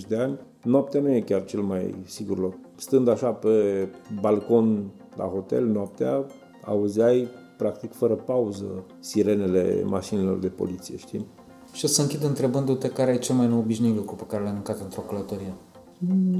[0.08, 2.54] de ani, noaptea nu e chiar cel mai sigur loc.
[2.76, 3.88] Stând așa pe
[4.20, 6.26] balcon la hotel noaptea,
[6.64, 11.26] auzeai practic fără pauză sirenele mașinilor de poliție, știi?
[11.72, 14.80] Și o să închid întrebându-te care e cel mai neobișnuit lucru pe care l-ai mâncat
[14.80, 15.54] într-o călătorie.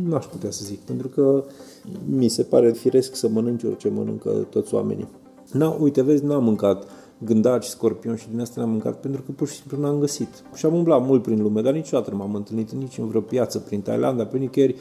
[0.02, 1.44] Nu aș putea să zic, pentru că
[2.08, 5.08] mi se pare firesc să mănânci orice mănâncă toți oamenii.
[5.52, 6.84] Na, uite, vezi, n-am mâncat
[7.18, 10.28] gândaci, scorpion și din asta n-am mâncat pentru că pur și simplu n-am găsit.
[10.54, 13.58] Și am umblat mult prin lume, dar niciodată nu m-am întâlnit nici în vreo piață
[13.58, 14.76] prin Thailanda, pe nicăieri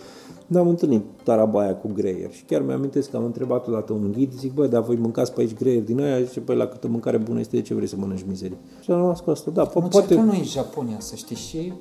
[0.48, 2.32] n-am întâlnit tarabaia cu greier.
[2.32, 5.42] Și chiar mi-amintesc că am întrebat odată un ghid, zic, băi, dar voi mâncați pe
[5.42, 6.22] aici greier din aia?
[6.22, 8.58] Zice, băi, la câtă mâncare bună este, de ce vrei să mănânci mizerii?
[8.82, 10.16] Și am rămas cu asta, da, po- poate...
[10.16, 11.74] Nu e Japonia, să știi, și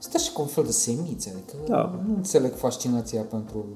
[0.00, 2.00] stă și cu un fel de semițe, adică da.
[2.06, 3.66] nu înțeleg fascinația pentru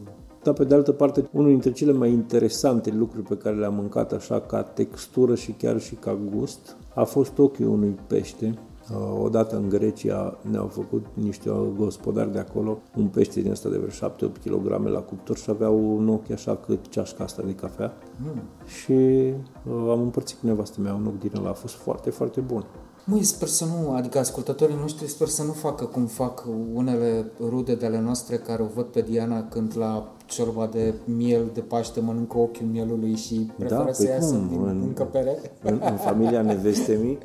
[0.42, 4.12] dar pe de altă parte, unul dintre cele mai interesante lucruri pe care le-am mâncat
[4.12, 8.58] așa ca textură și chiar și ca gust a fost ochiul unui pește
[8.90, 13.76] Uh, odată în Grecia ne-au făcut niște gospodari de acolo un pește din ăsta de
[13.76, 17.92] vreo 7-8 kg la cuptor și avea un ochi așa cât ceașca asta de cafea.
[18.22, 18.42] Mm.
[18.66, 21.48] Și uh, am împărțit cu nevastă mea un ochi din ăla.
[21.48, 22.64] A fost foarte, foarte bun.
[23.06, 26.44] Măi, sper să nu, adică ascultătorii noștri sper să nu facă cum fac
[26.74, 31.50] unele rude de ale noastre care o văd pe Diana când la ciorba de miel
[31.54, 35.38] de Paște mănâncă ochiul mielului și preferă da, să iasă din în, încăpere.
[35.62, 37.18] În, în familia nevestemii,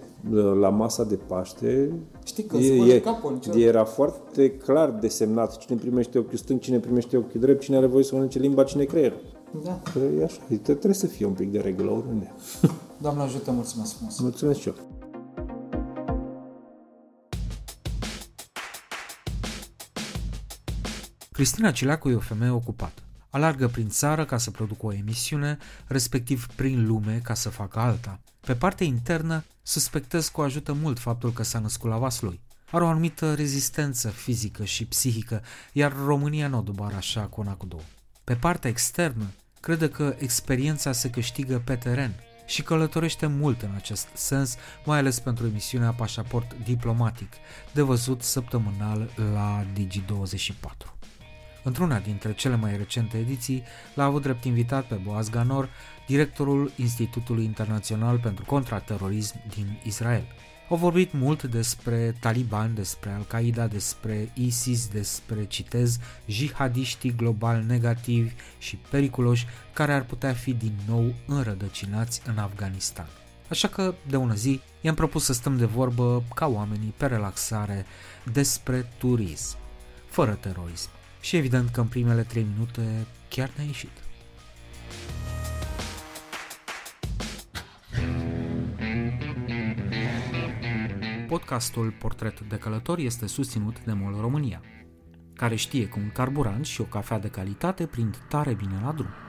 [0.60, 1.92] la masa de Paște,
[2.24, 7.18] Știi că e, e, capul, era foarte clar desemnat cine primește ochiul stâng, cine primește
[7.18, 9.14] ochiul drept, cine are voie să mănânce limba, cine creier.
[9.64, 9.82] Da.
[10.20, 12.32] E așa, trebuie să fie un pic de regulă oriunde.
[13.02, 14.20] Doamne ajută, mulțumesc frumos.
[14.20, 14.76] Mulțumesc și eu.
[21.40, 23.02] Cristina Cileacu e o femeie ocupată.
[23.30, 28.20] Alargă prin țară ca să producă o emisiune, respectiv prin lume ca să facă alta.
[28.40, 32.40] Pe partea internă, suspectez că o ajută mult faptul că s-a născut la Vaslui.
[32.72, 35.42] Are o anumită rezistență fizică și psihică,
[35.74, 37.84] iar România nu o doboară așa cu una cu două.
[38.24, 39.26] Pe partea externă,
[39.60, 42.14] crede că experiența se câștigă pe teren
[42.46, 47.34] și călătorește mult în acest sens, mai ales pentru emisiunea Pașaport Diplomatic,
[47.74, 50.99] de văzut săptămânal la Digi24.
[51.70, 53.64] Într-una dintre cele mai recente ediții,
[53.94, 55.70] l-a avut drept invitat pe Boaz Ganor,
[56.08, 60.24] directorul Institutului Internațional pentru Contraterorism din Israel.
[60.70, 68.76] Au vorbit mult despre taliban, despre Al-Qaeda, despre ISIS, despre, citez, jihadiștii global negativi și
[68.76, 73.08] periculoși care ar putea fi din nou înrădăcinați în Afganistan.
[73.50, 77.86] Așa că, de ună zi, i-am propus să stăm de vorbă ca oamenii pe relaxare
[78.32, 79.58] despre turism,
[80.08, 80.90] fără terorism
[81.22, 83.92] și evident că în primele 3 minute chiar ne-a ieșit.
[91.28, 94.62] Podcastul Portret de călător este susținut de MOL România,
[95.34, 99.29] care știe că un carburant și o cafea de calitate prind tare bine la drum.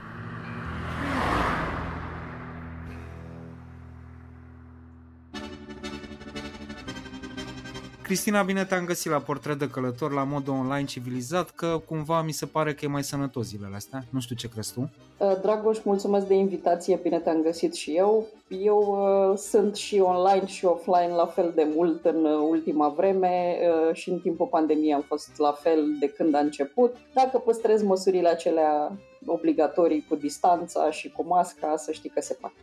[8.11, 12.31] Cristina, bine te-am găsit la portret de călător la modul online civilizat, că cumva mi
[12.31, 14.03] se pare că e mai sănătos zilele astea.
[14.09, 14.89] Nu știu ce crezi tu.
[15.17, 18.27] Uh, Dragoș, mulțumesc de invitație, bine te-am găsit și eu.
[18.47, 23.57] Eu uh, sunt și online și offline la fel de mult în uh, ultima vreme
[23.61, 26.95] uh, și în timpul pandemiei am fost la fel de când a început.
[27.13, 32.55] Dacă păstrez măsurile acelea obligatorii cu distanța și cu masca, să știi că se poate.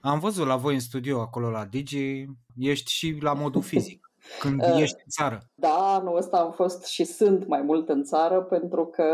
[0.00, 2.24] Am văzut la voi în studio, acolo la Digi,
[2.56, 4.10] ești și la modul fizic.
[4.40, 5.50] Când uh, ești în țară.
[5.54, 9.04] Da, anul ăsta am fost și sunt mai mult în țară pentru că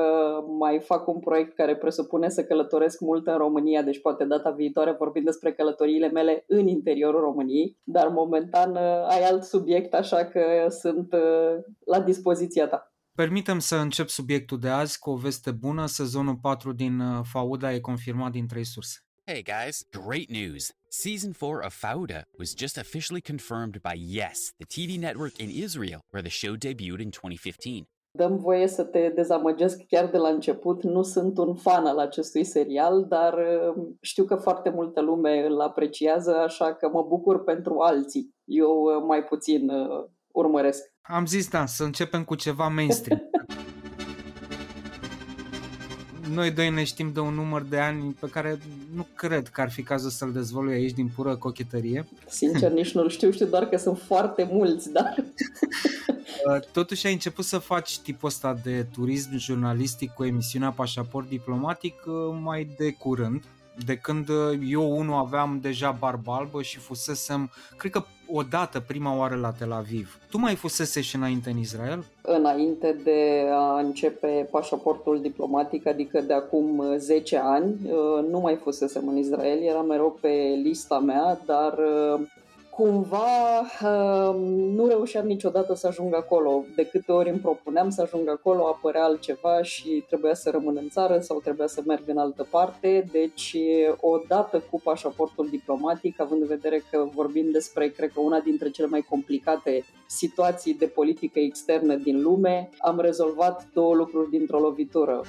[0.58, 4.96] mai fac un proiect care presupune să călătoresc mult în România, deci poate data viitoare
[4.98, 10.66] vorbim despre călătoriile mele în interiorul României, dar momentan uh, ai alt subiect, așa că
[10.68, 12.88] sunt uh, la dispoziția ta.
[13.14, 15.86] Permitem să încep subiectul de azi cu o veste bună.
[15.86, 18.98] Sezonul 4 din Fauda e confirmat din trei surse.
[19.26, 20.72] Hey guys, great news!
[20.90, 26.02] Season 4 of Fauda was just officially confirmed by Yes, the TV network in Israel,
[26.10, 27.84] where the show debuted in 2015.
[28.18, 30.82] Dăm voie să te dezamăgesc chiar de la început.
[30.82, 35.60] Nu sunt un fan al acestui serial, dar uh, știu că foarte multă lume îl
[35.60, 38.34] apreciază, așa că mă bucur pentru alții.
[38.44, 40.92] Eu uh, mai puțin uh, urmăresc.
[41.02, 43.20] Am zis, da, să începem cu ceva mainstream.
[46.32, 48.58] Noi doi ne știm de un număr de ani pe care
[48.94, 52.06] nu cred că ar fi cazul să-l dezvolui aici din pură cochetărie.
[52.28, 55.14] Sincer, nici nu-l știu, știu doar că sunt foarte mulți, dar...
[56.50, 61.94] Uh, totuși ai început să faci tipul ăsta de turism jurnalistic cu emisiunea Pașaport Diplomatic
[62.06, 63.44] uh, mai de curând
[63.84, 69.16] de când uh, eu unul aveam deja barbă albă și fusesem, cred că odată, prima
[69.16, 70.18] oară la Tel Aviv.
[70.30, 72.04] Tu mai fusese și înainte în Israel?
[72.22, 77.76] Înainte de a începe pașaportul diplomatic, adică de acum 10 ani,
[78.30, 81.74] nu mai fusesem în Israel, era mereu pe lista mea, dar
[82.76, 84.34] cumva uh,
[84.74, 86.64] nu reușeam niciodată să ajung acolo.
[86.76, 90.88] De câte ori îmi propuneam să ajung acolo, apărea altceva și trebuia să rămân în
[90.88, 93.04] țară sau trebuia să merg în altă parte.
[93.12, 93.56] Deci,
[94.00, 98.88] odată cu pașaportul diplomatic, având în vedere că vorbim despre, cred că, una dintre cele
[98.88, 105.22] mai complicate situații de politică externă din lume, am rezolvat două lucruri dintr-o lovitură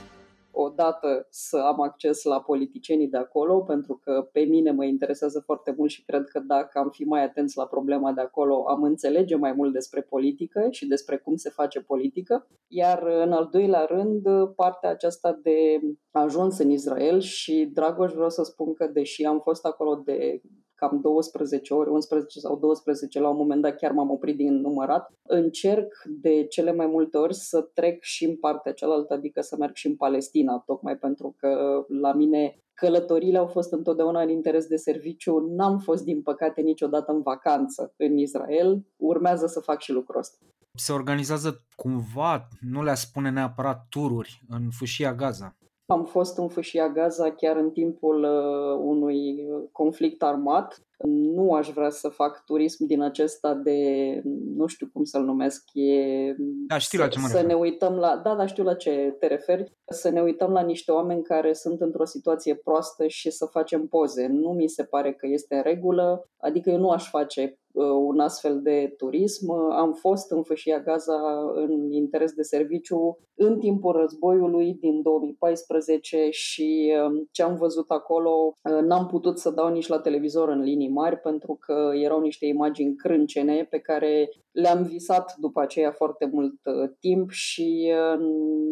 [0.56, 5.74] odată să am acces la politicienii de acolo, pentru că pe mine mă interesează foarte
[5.78, 9.36] mult și cred că dacă am fi mai atenți la problema de acolo, am înțelege
[9.36, 12.48] mai mult despre politică și despre cum se face politică.
[12.68, 15.80] Iar în al doilea rând, partea aceasta de
[16.12, 20.42] ajuns în Israel și Dragoș vreau să spun că deși am fost acolo de
[20.76, 25.12] cam 12 ori, 11 sau 12, la un moment dat chiar m-am oprit din numărat.
[25.28, 29.76] Încerc de cele mai multe ori să trec și în partea cealaltă, adică să merg
[29.76, 34.76] și în Palestina, tocmai pentru că la mine călătorile au fost întotdeauna în interes de
[34.76, 35.40] serviciu.
[35.40, 38.86] N-am fost, din păcate, niciodată în vacanță în Israel.
[38.96, 40.38] Urmează să fac și lucrul ăsta.
[40.74, 45.56] Se organizează cumva, nu le spune neapărat tururi, în fâșia Gaza.
[45.86, 50.80] Am fost în fâșia Gaza chiar în timpul uh, unui conflict armat.
[51.08, 54.22] Nu aș vrea să fac turism din acesta de,
[54.56, 56.34] nu știu cum să-l numesc, e
[56.68, 59.28] da, știu la ce mă să ne uităm la, da, da, știu la ce te
[59.28, 63.88] referi, să ne uităm la niște oameni care sunt într-o situație proastă și să facem
[63.88, 64.28] poze.
[64.28, 68.20] Nu mi se pare că este în regulă, adică eu nu aș face Uh, un
[68.20, 69.52] astfel de turism.
[69.52, 71.22] Am fost în Fâșia Gaza
[71.56, 78.56] în interes de serviciu în timpul războiului din 2014 și um, ce am văzut acolo
[78.64, 82.46] uh, n-am putut să dau nici la televizor în linii mari pentru că erau niște
[82.46, 87.94] imagini crâncene pe care le-am visat după aceea foarte mult uh, timp și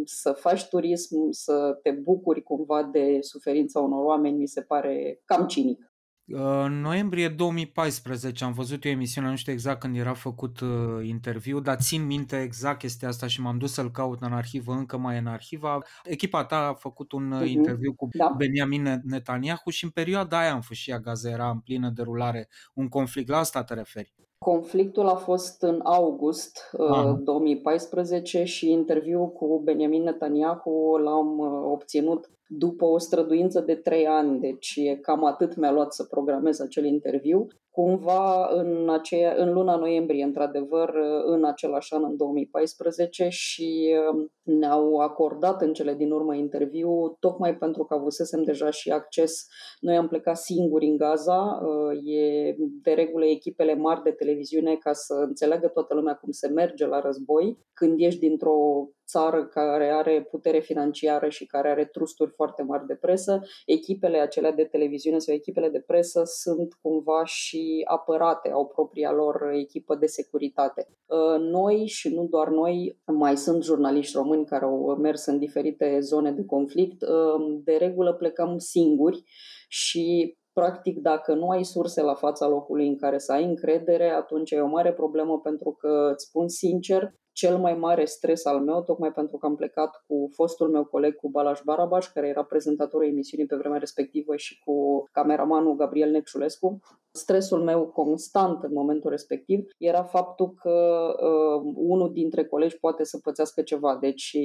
[0.06, 5.46] să faci turism, să te bucuri cumva de suferința unor oameni mi se pare cam
[5.46, 5.93] cinic.
[6.26, 11.60] În noiembrie 2014 am văzut o emisiune, nu știu exact când era făcut uh, interviu,
[11.60, 15.18] dar țin minte exact chestia asta și m-am dus să-l caut în arhivă, încă mai
[15.18, 15.78] în arhiva.
[16.04, 17.48] Echipa ta a făcut un uh-huh.
[17.48, 18.34] interviu cu da.
[18.38, 23.30] Benjamin Netanyahu și în perioada aia în fâșia Gaza era în plină derulare un conflict.
[23.30, 24.14] La asta te referi?
[24.38, 32.30] Conflictul a fost în august uh, 2014 și interviul cu Benjamin Netanyahu l-am uh, obținut
[32.58, 37.48] după o străduință de trei ani, deci cam atât mi-a luat să programez acel interviu.
[37.76, 40.94] Cumva în, aceea, în luna noiembrie, într-adevăr,
[41.26, 47.58] în același an, în 2014 și um, ne-au acordat în cele din urmă interviu, tocmai
[47.58, 49.48] pentru că avusesem deja și acces.
[49.80, 54.94] Noi am plecat singuri în Gaza, uh, e de regulă echipele mari de televiziune ca
[54.94, 57.58] să înțeleagă toată lumea cum se merge la război.
[57.74, 62.96] Când ești dintr-o țară care are putere financiară și care are trusturi foarte mari de
[62.96, 69.12] presă, echipele acelea de televiziune sau echipele de presă sunt cumva și apărate, au propria
[69.12, 70.88] lor echipă de securitate.
[71.06, 76.00] Uh, noi și nu doar noi, mai sunt jurnaliști români care au mers în diferite
[76.00, 79.24] zone de conflict, uh, de regulă plecăm singuri
[79.68, 84.52] și practic, dacă nu ai surse la fața locului în care să ai încredere, atunci
[84.52, 88.84] e o mare problemă pentru că, îți spun sincer, cel mai mare stres al meu,
[88.84, 93.08] tocmai pentru că am plecat cu fostul meu coleg, cu Balaș Barabaș, care era prezentatorul
[93.08, 96.80] emisiunii pe vremea respectivă și cu cameramanul Gabriel Necșulescu.
[97.12, 103.20] Stresul meu constant în momentul respectiv era faptul că uh, unul dintre colegi poate să
[103.24, 104.38] pățească ceva, deci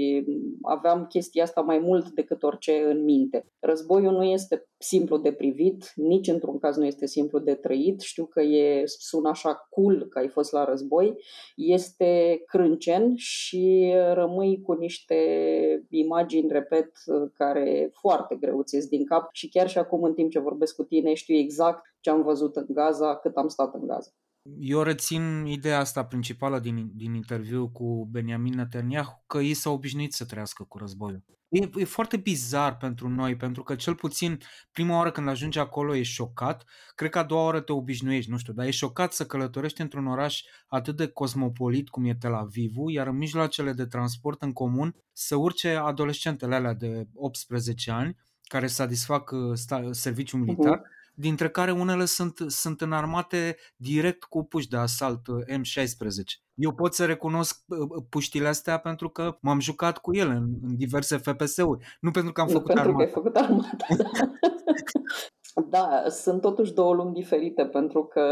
[0.62, 3.46] aveam chestia asta mai mult decât orice în minte.
[3.60, 8.00] Războiul nu este simplu de privit, nici într-un caz nu este simplu de trăit.
[8.00, 11.14] Știu că e, sună așa cool că ai fost la război,
[11.56, 15.16] este crâncen și rămâi cu niște
[15.90, 16.92] imagini, repet,
[17.34, 20.84] care foarte greu ți din cap și chiar și acum în timp ce vorbesc cu
[20.84, 24.10] tine știu exact ce am văzut în Gaza, cât am stat în Gaza.
[24.58, 30.12] Eu rețin ideea asta principală din, din interviu cu Benjamin Netanyahu, că ei s-au obișnuit
[30.12, 31.24] să trăiască cu războiul.
[31.48, 34.38] E, e foarte bizar pentru noi, pentru că cel puțin
[34.72, 38.38] prima oară când ajungi acolo e șocat, cred că a doua oară te obișnuiești, nu
[38.38, 42.90] știu, dar e șocat să călătorești într-un oraș atât de cosmopolit cum e Tel Avivul,
[42.90, 48.66] iar în mijloacele de transport în comun să urce adolescentele alea de 18 ani care
[48.66, 54.76] satisfac uh, serviciul militar, uh-huh dintre care unele sunt, sunt înarmate direct cu puși de
[54.76, 56.46] asalt uh, M16.
[56.54, 60.48] Eu pot să recunosc uh, uh, puștile astea pentru că m-am jucat cu ele în,
[60.62, 63.10] în diverse FPS-uri, nu pentru că am nu făcut pentru armată.
[63.10, 63.86] Că ai făcut armată.
[65.66, 68.24] Da, sunt totuși două lumi diferite, pentru că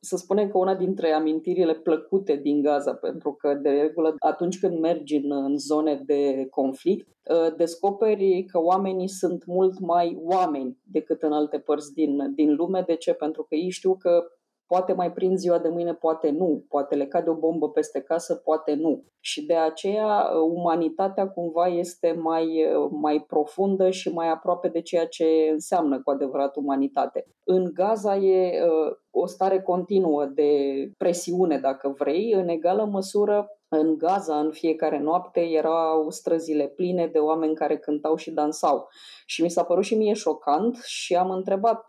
[0.00, 4.78] să spunem că una dintre amintirile plăcute din Gaza, pentru că de regulă atunci când
[4.78, 11.22] mergi în, în zone de conflict, ă, descoperi că oamenii sunt mult mai oameni decât
[11.22, 12.82] în alte părți din, din lume.
[12.86, 13.12] De ce?
[13.12, 14.24] Pentru că ei știu că
[14.66, 16.64] Poate mai prind ziua de mâine, poate nu.
[16.68, 19.04] Poate le cade o bombă peste casă, poate nu.
[19.20, 25.24] Și de aceea umanitatea cumva este mai, mai profundă și mai aproape de ceea ce
[25.52, 27.26] înseamnă cu adevărat umanitate.
[27.44, 30.50] În Gaza e uh, o stare continuă de
[30.98, 37.18] presiune, dacă vrei, în egală măsură în Gaza, în fiecare noapte, erau străzile pline de
[37.18, 38.88] oameni care cântau și dansau.
[39.26, 41.84] Și mi s-a părut și mie șocant și am întrebat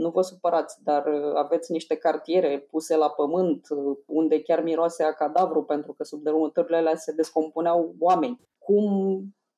[0.00, 5.02] nu vă supărați, dar uh, aveți niște cartiere puse la pământ uh, unde chiar miroase
[5.02, 8.40] a cadavru pentru că sub dărâmăturile alea se descompuneau oameni.
[8.58, 8.84] Cum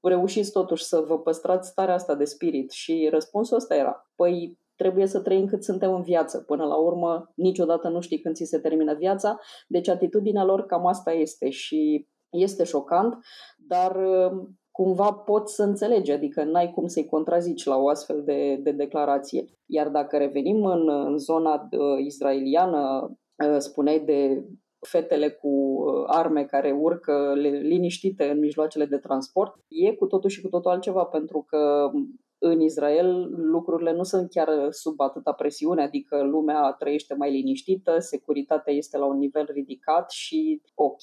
[0.00, 2.70] reușiți totuși să vă păstrați starea asta de spirit?
[2.70, 6.38] Și răspunsul ăsta era, păi trebuie să trăim cât suntem în viață.
[6.38, 9.38] Până la urmă, niciodată nu știi când ți se termină viața,
[9.68, 13.18] deci atitudinea lor cam asta este și este șocant,
[13.56, 18.56] dar uh, cumva poți să înțelegi, adică n-ai cum să-i contrazici la o astfel de,
[18.62, 19.44] de declarație.
[19.66, 23.10] Iar dacă revenim în, în zona uh, israeliană,
[23.46, 24.44] uh, spuneai de
[24.88, 30.40] fetele cu uh, arme care urcă liniștite în mijloacele de transport, e cu totul și
[30.40, 31.90] cu totul altceva, pentru că
[32.44, 38.72] în Israel lucrurile nu sunt chiar sub atâta presiune, adică lumea trăiește mai liniștită, securitatea
[38.72, 41.02] este la un nivel ridicat și ok,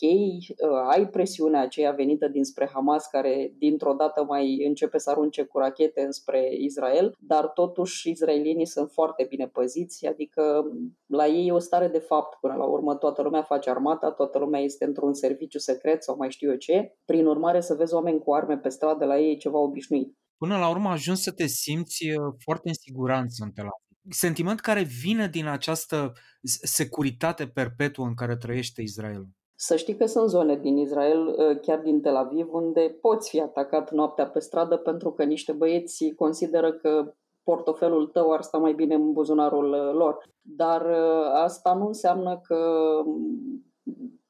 [0.89, 6.01] ai presiunea aceea venită dinspre Hamas care dintr-o dată mai începe să arunce cu rachete
[6.01, 10.63] înspre Israel, dar totuși israelienii sunt foarte bine păziți, adică
[11.05, 14.39] la ei e o stare de fapt până la urmă, toată lumea face armata, toată
[14.39, 16.95] lumea este într-un serviciu secret sau mai știu eu ce.
[17.05, 20.17] Prin urmare, să vezi oameni cu arme pe stradă la ei e ceva obișnuit.
[20.43, 24.15] Până la urmă ajungi să te simți uh, foarte în siguranță în Tel Aviv.
[24.15, 26.11] Sentiment care vine din această
[26.63, 29.27] securitate perpetuă în care trăiește Israel.
[29.55, 33.39] Să știi că sunt zone din Israel, uh, chiar din Tel Aviv, unde poți fi
[33.39, 37.13] atacat noaptea pe stradă pentru că niște băieți consideră că
[37.43, 40.17] portofelul tău ar sta mai bine în buzunarul uh, lor.
[40.41, 40.81] Dar
[41.33, 42.57] asta nu înseamnă că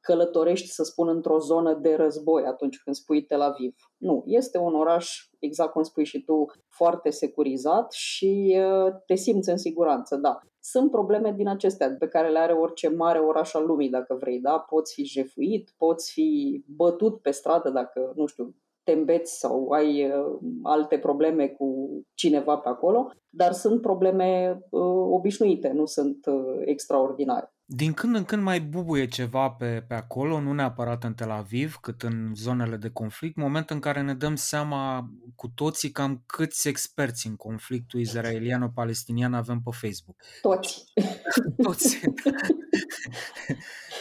[0.09, 3.75] călătorești, să spun, într-o zonă de război atunci când spui Tel Aviv.
[3.97, 9.49] Nu, este un oraș, exact cum spui și tu, foarte securizat și uh, te simți
[9.49, 10.39] în siguranță, da.
[10.59, 14.39] Sunt probleme din acestea pe care le are orice mare oraș al lumii, dacă vrei,
[14.39, 14.59] da?
[14.59, 20.05] Poți fi jefuit, poți fi bătut pe stradă dacă, nu știu, te îmbeți sau ai
[20.05, 24.81] uh, alte probleme cu cineva pe acolo, dar sunt probleme uh,
[25.11, 27.53] obișnuite, nu sunt uh, extraordinare.
[27.71, 31.75] Din când în când mai bubuie ceva pe, pe acolo, nu neapărat în Tel Aviv,
[31.75, 36.67] cât în zonele de conflict, moment în care ne dăm seama cu toții cam câți
[36.67, 40.15] experți în conflictul izraeliano-palestinian avem pe Facebook.
[40.41, 40.83] Toți.
[41.63, 41.99] Toți.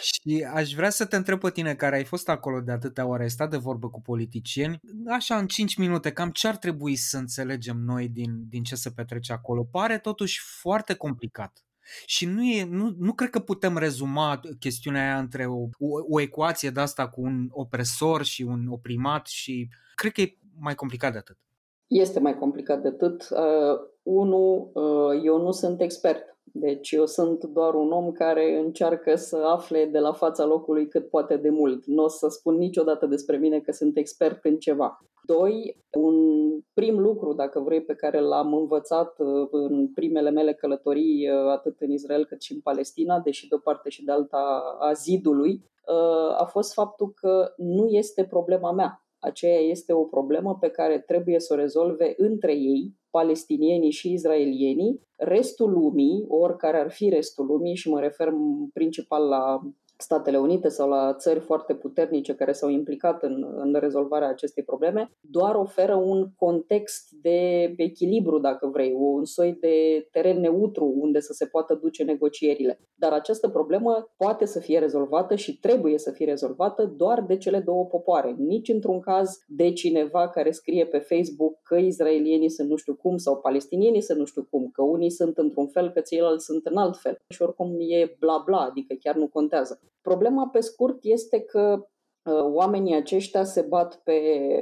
[0.01, 3.23] Și aș vrea să te întreb pe tine, care ai fost acolo de atâtea ori,
[3.23, 7.16] ai stat de vorbă cu politicieni, așa în 5 minute, cam ce ar trebui să
[7.16, 9.64] înțelegem noi din, din ce se petrece acolo?
[9.64, 11.62] Pare totuși foarte complicat.
[12.07, 16.20] Și nu, e, nu, nu cred că putem rezuma chestiunea aia între o, o, o
[16.20, 21.12] ecuație de asta cu un opresor și un oprimat și cred că e mai complicat
[21.12, 21.36] de atât.
[21.86, 23.28] Este mai complicat de atât.
[23.30, 29.14] Uh, unu, uh, eu nu sunt expert deci eu sunt doar un om care încearcă
[29.14, 31.84] să afle de la fața locului cât poate de mult.
[31.84, 34.99] Nu o să spun niciodată despre mine că sunt expert în ceva.
[35.22, 36.16] Doi, un
[36.74, 41.80] prim lucru, dacă vrei, pe care l-am învățat uh, în primele mele călătorii, uh, atât
[41.80, 45.64] în Israel cât și în Palestina, deși de o parte și de alta a zidului,
[45.86, 49.03] uh, a fost faptul că nu este problema mea.
[49.19, 55.01] Aceea este o problemă pe care trebuie să o rezolve între ei, palestinienii și izraelienii,
[55.16, 58.29] restul lumii, oricare ar fi restul lumii, și mă refer
[58.73, 59.61] principal la
[60.01, 65.11] Statele Unite sau la țări foarte puternice care s-au implicat în, în rezolvarea acestei probleme,
[65.20, 71.32] doar oferă un context de echilibru, dacă vrei, un soi de teren neutru unde să
[71.32, 72.80] se poată duce negocierile.
[72.94, 77.61] Dar această problemă poate să fie rezolvată și trebuie să fie rezolvată doar de cele
[77.61, 78.34] două popoare.
[78.38, 83.16] Nici într-un caz de cineva care scrie pe Facebook că izraelienii sunt nu știu cum
[83.16, 86.76] sau palestinienii sunt nu știu cum, că unii sunt într-un fel, că ceilalți sunt în
[86.76, 87.16] alt fel.
[87.28, 89.80] Și oricum e bla bla, adică chiar nu contează.
[90.01, 91.86] Problema pe scurt este că
[92.22, 94.12] uh, oamenii aceștia se bat pe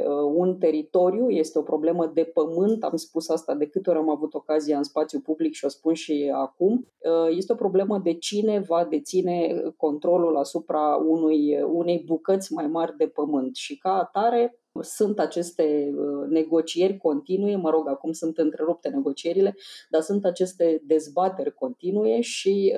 [0.06, 4.10] uh, un teritoriu, este o problemă de pământ, am spus asta de câte ori am
[4.10, 8.14] avut ocazia în spațiu public și o spun și acum, uh, este o problemă de
[8.14, 13.56] cine va deține controlul asupra unui, unei bucăți mai mari de pământ.
[13.56, 15.94] Și ca atare sunt aceste
[16.28, 19.54] negocieri continue, mă rog, acum sunt întrerupte negocierile,
[19.90, 22.74] dar sunt aceste dezbateri continue și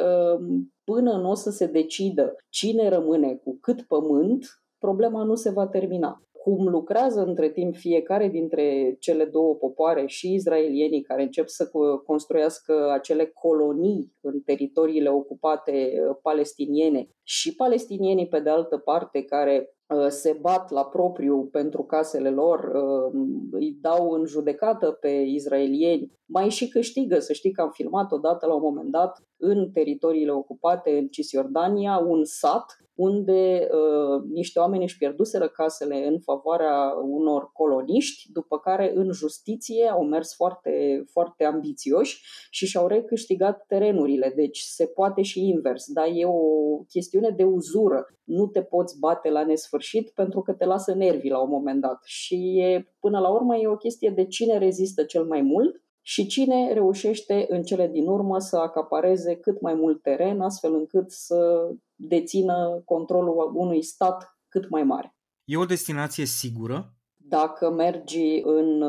[0.85, 5.67] până nu o să se decidă cine rămâne cu cât pământ, problema nu se va
[5.67, 6.23] termina.
[6.33, 11.71] Cum lucrează între timp fiecare dintre cele două popoare și izraelienii care încep să
[12.07, 19.59] construiască acele colonii în teritoriile ocupate uh, palestiniene și palestinienii pe de altă parte care
[19.61, 19.78] uh,
[20.09, 23.21] se bat la propriu pentru casele lor, uh,
[23.51, 27.19] îi dau în judecată pe izraelieni, mai și câștigă.
[27.19, 31.99] Să știi că am filmat odată la un moment dat în teritoriile ocupate în Cisjordania
[31.99, 38.93] un sat unde uh, niște oameni își pierduseră casele în favoarea unor coloniști, după care
[38.95, 44.33] în justiție au mers foarte, foarte ambițioși și și-au recâștigat terenurile.
[44.37, 46.39] Deci se poate și invers, dar e o
[46.89, 48.07] chestiune de uzură.
[48.25, 49.78] Nu te poți bate la nesfârșit
[50.15, 52.03] pentru că te lasă nervii la un moment dat.
[52.05, 56.27] Și e, până la urmă e o chestie de cine rezistă cel mai mult și
[56.27, 61.71] cine reușește în cele din urmă să acapareze cât mai mult teren, astfel încât să
[61.95, 65.17] dețină controlul unui stat cât mai mare.
[65.45, 66.93] E o destinație sigură?
[67.17, 68.85] Dacă mergi în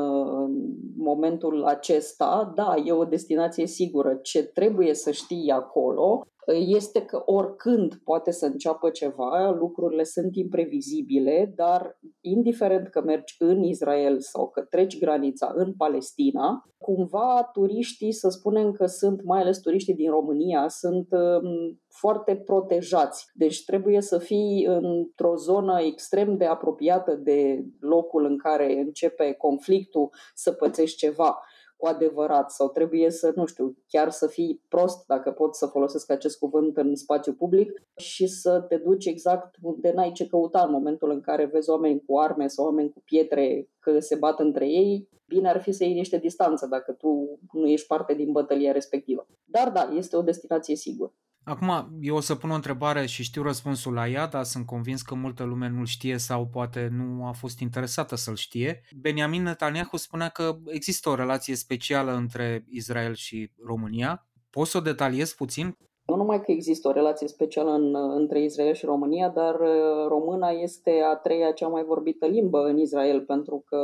[0.96, 4.14] momentul acesta, da, e o destinație sigură.
[4.22, 11.52] Ce trebuie să știi acolo este că oricând poate să înceapă ceva, lucrurile sunt imprevizibile,
[11.56, 18.28] dar indiferent că mergi în Israel sau că treci granița în Palestina, cumva turiștii, să
[18.28, 23.26] spunem că sunt, mai ales turiștii din România, sunt um, foarte protejați.
[23.34, 30.08] Deci trebuie să fii într-o zonă extrem de apropiată de locul în care începe conflictul
[30.34, 31.38] să pățești ceva
[31.80, 36.10] cu adevărat sau trebuie să, nu știu, chiar să fii prost, dacă pot să folosesc
[36.10, 40.72] acest cuvânt în spațiu public și să te duci exact unde n-ai ce căuta în
[40.72, 44.68] momentul în care vezi oameni cu arme sau oameni cu pietre că se bat între
[44.68, 48.72] ei, bine ar fi să iei niște distanță dacă tu nu ești parte din bătălia
[48.72, 49.26] respectivă.
[49.44, 51.14] Dar da, este o destinație sigură.
[51.42, 55.02] Acum, eu o să pun o întrebare și știu răspunsul la ea, dar sunt convins
[55.02, 58.80] că multă lume nu-l știe sau poate nu a fost interesată să-l știe.
[58.96, 64.28] Benjamin Netanyahu spunea că există o relație specială între Israel și România.
[64.50, 65.76] Poți să o detaliez puțin?
[66.10, 70.48] Nu numai că există o relație specială în, între Israel și România, dar uh, româna
[70.48, 73.80] este a treia cea mai vorbită limbă în Israel, pentru că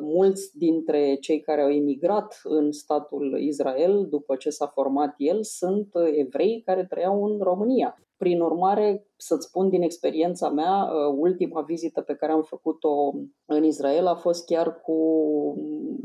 [0.00, 5.88] mulți dintre cei care au emigrat în statul Israel după ce s-a format el sunt
[6.12, 7.98] evrei care trăiau în România.
[8.22, 13.12] Prin urmare, să-ți spun din experiența mea, uh, ultima vizită pe care am făcut-o
[13.46, 14.98] în Israel a fost chiar cu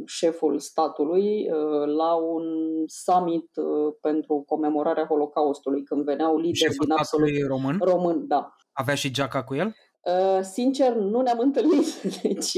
[0.05, 2.43] șeful statului uh, la un
[2.85, 7.77] summit uh, pentru comemorarea Holocaustului, când veneau lideri șeful din absolut român?
[7.79, 8.55] român, da.
[8.73, 9.75] Avea și geaca cu el?
[10.03, 12.53] Uh, sincer, nu ne-am întâlnit, deci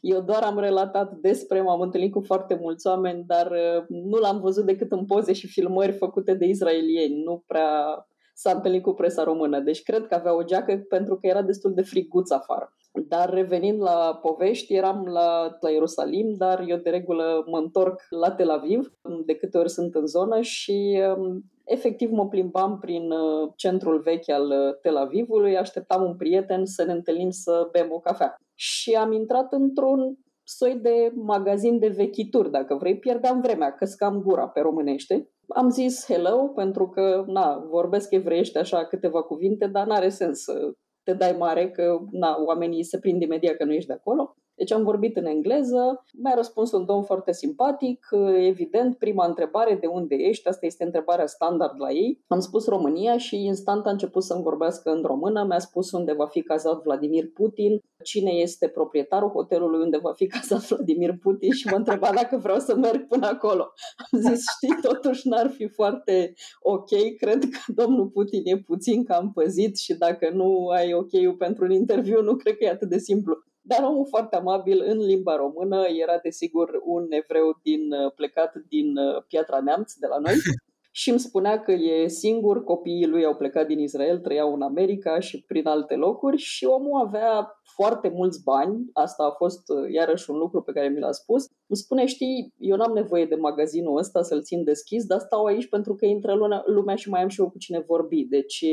[0.00, 3.52] eu doar am relatat despre, m-am întâlnit cu foarte mulți oameni, dar
[3.88, 8.04] nu l-am văzut decât în poze și filmări făcute de israelieni, nu prea
[8.40, 9.60] s-a întâlnit cu presa română.
[9.60, 12.74] Deci cred că avea o geacă pentru că era destul de friguț afară.
[13.08, 18.30] Dar revenind la povești, eram la, la Ierusalim, dar eu de regulă mă întorc la
[18.30, 18.92] Tel Aviv,
[19.26, 24.30] de câte ori sunt în zonă și um, efectiv mă plimbam prin uh, centrul vechi
[24.30, 28.34] al uh, Tel Avivului, așteptam un prieten să ne întâlnim să bem o cafea.
[28.54, 34.48] Și am intrat într-un soi de magazin de vechituri, dacă vrei, pierdeam vremea, căscam gura
[34.48, 40.08] pe românește am zis hello pentru că, na, vorbesc evreiește așa câteva cuvinte, dar n-are
[40.08, 40.72] sens să
[41.02, 44.36] te dai mare că, na, oamenii se prind imediat că nu ești de acolo.
[44.60, 49.86] Deci am vorbit în engleză, mi-a răspuns un domn foarte simpatic, evident, prima întrebare, de
[49.86, 50.48] unde ești?
[50.48, 52.24] Asta este întrebarea standard la ei.
[52.26, 56.26] Am spus România și instant a început să-mi vorbească în română, mi-a spus unde va
[56.26, 61.68] fi cazat Vladimir Putin, cine este proprietarul hotelului unde va fi cazat Vladimir Putin și
[61.70, 63.72] mă întreba dacă vreau să merg până acolo.
[63.96, 66.88] Am zis, știi, totuși n-ar fi foarte ok,
[67.18, 71.70] cred că domnul Putin e puțin cam păzit și dacă nu ai ok-ul pentru un
[71.70, 73.48] interviu, nu cred că e atât de simplu.
[73.60, 78.94] Dar omul foarte amabil în limba română era desigur un evreu din, plecat din
[79.28, 80.34] Piatra Neamț de la noi
[80.92, 85.18] și îmi spunea că e singur, copiii lui au plecat din Israel, trăiau în America
[85.18, 90.36] și prin alte locuri și omul avea foarte mulți bani, asta a fost iarăși un
[90.36, 91.42] lucru pe care mi l-a spus.
[91.42, 95.68] Îmi spune, știi, eu n-am nevoie de magazinul ăsta să-l țin deschis, dar stau aici
[95.68, 98.24] pentru că intră lumea și mai am și eu cu cine vorbi.
[98.24, 98.64] Deci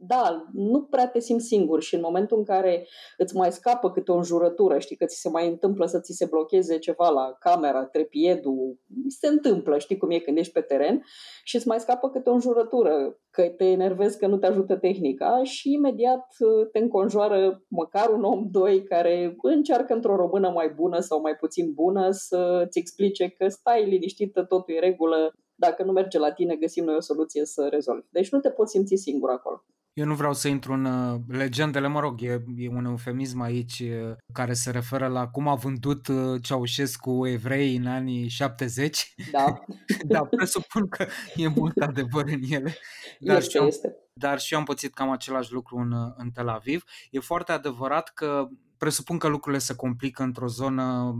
[0.00, 2.86] da, nu prea te simți singur și în momentul în care
[3.16, 6.26] îți mai scapă câte o înjurătură, știi că ți se mai întâmplă să ți se
[6.30, 8.78] blocheze ceva la camera, trepiedul,
[9.08, 11.02] se întâmplă, știi cum e când ești pe teren
[11.44, 15.42] și îți mai scapă câte o înjurătură, că te enervezi că nu te ajută tehnica
[15.42, 21.00] și imediat uh, te înconjoară măcar un om, doi, care încearcă într-o română mai bună
[21.00, 26.18] sau mai puțin bună să-ți explice că stai liniștită, totul e regulă, dacă nu merge
[26.18, 28.06] la tine, găsim noi o soluție să rezolvi.
[28.10, 29.64] Deci nu te poți simți singur acolo.
[29.98, 33.78] Eu nu vreau să intru în uh, legendele, mă rog, e, e un eufemism aici
[33.78, 39.14] uh, care se referă la cum a vândut uh, Ceaușescu evrei în anii 70.
[39.32, 39.58] Da.
[40.12, 42.76] da, presupun că e mult adevăr în ele.
[43.18, 43.96] Dar este, și eu, este.
[44.12, 46.84] Dar și eu am pățit cam același lucru în, în Tel Aviv.
[47.10, 51.14] E foarte adevărat că presupun că lucrurile se complică într-o zonă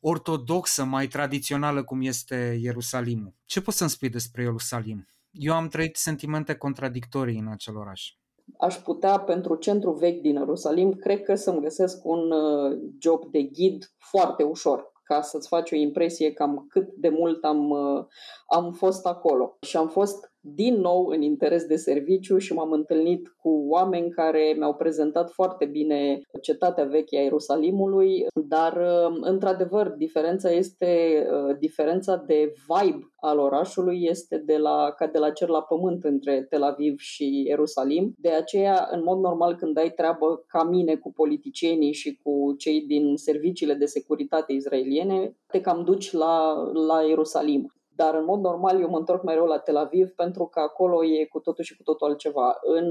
[0.00, 3.34] ortodoxă, mai tradițională cum este Ierusalimul.
[3.44, 5.06] Ce poți să-mi spui despre Ierusalim?
[5.30, 8.12] Eu am trăit sentimente contradictorii în acel oraș
[8.58, 13.42] aș putea pentru centru vechi din Ierusalim, cred că să-mi găsesc un uh, job de
[13.42, 18.04] ghid foarte ușor ca să-ți faci o impresie cam cât de mult am, uh,
[18.46, 19.56] am fost acolo.
[19.60, 24.54] Și am fost din nou în interes de serviciu și m-am întâlnit cu oameni care
[24.56, 32.16] mi-au prezentat foarte bine cetatea veche a Ierusalimului, dar uh, într-adevăr diferența este uh, diferența
[32.26, 36.62] de vibe al orașului este de la, ca de la cer la pământ între Tel
[36.62, 38.12] Aviv și Ierusalim.
[38.18, 42.80] De aceea, în mod normal, când ai treabă ca mine cu politicienii și cu cei
[42.80, 47.72] din serviciile de securitate izraeliene, te cam duci la, la Ierusalim.
[47.96, 51.24] Dar în mod normal eu mă întorc mereu la Tel Aviv pentru că acolo e
[51.24, 52.58] cu totul și cu totul altceva.
[52.62, 52.90] În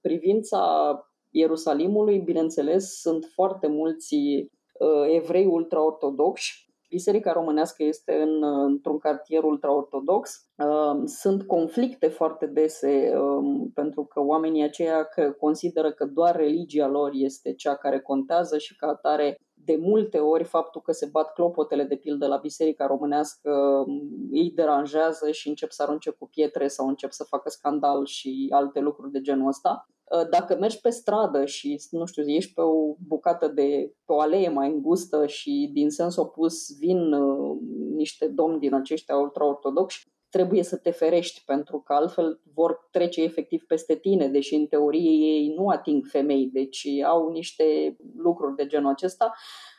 [0.00, 0.90] privința
[1.30, 6.64] Ierusalimului, bineînțeles, sunt foarte mulți uh, evrei ultraortodoxi.
[6.88, 10.46] Biserica românească este în, într-un cartier ultraortodox.
[10.56, 16.88] Uh, sunt conflicte foarte dese uh, pentru că oamenii aceia că consideră că doar religia
[16.88, 21.32] lor este cea care contează și ca atare de multe ori faptul că se bat
[21.32, 23.84] clopotele de pildă la biserica românească
[24.30, 28.80] îi deranjează și încep să arunce cu pietre sau încep să facă scandal și alte
[28.80, 29.86] lucruri de genul ăsta.
[30.04, 34.20] Uh, dacă mergi pe stradă și, nu știu, ești pe o bucată de, pe o
[34.20, 37.58] alee mai îngustă și din sens opus vin uh,
[37.94, 40.06] niște domni din aceștia ultra-ortodoxi,
[40.36, 45.10] trebuie să te ferești pentru că altfel vor trece efectiv peste tine, deși în teorie
[45.10, 49.32] ei nu ating femei, deci au niște lucruri de genul acesta.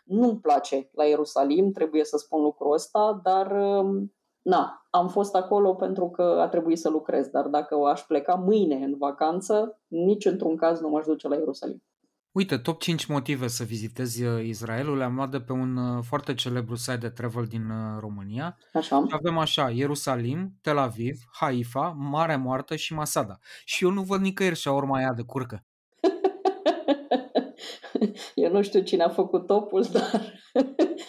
[0.05, 5.73] Nu-mi place la Ierusalim, trebuie să spun lucrul ăsta, dar um, na, am fost acolo
[5.73, 10.55] pentru că a trebuit să lucrez, dar dacă aș pleca mâine în vacanță, nici într-un
[10.55, 11.83] caz nu m-aș duce la Ierusalim.
[12.31, 16.33] Uite, top 5 motive să vizitezi uh, Israelul le-am luat de pe un uh, foarte
[16.33, 18.57] celebru site de travel din uh, România.
[18.73, 19.03] Așa.
[19.07, 23.37] Și avem așa, Ierusalim, Tel Aviv, Haifa, Marea Moartă și Masada.
[23.65, 25.65] Și eu nu văd nicăieri și urma aia de curcă.
[28.35, 30.33] eu nu știu cine a făcut topul, dar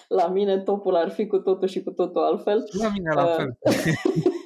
[0.08, 2.64] la mine topul ar fi cu totul și cu totul altfel.
[2.80, 3.58] La mine la fel.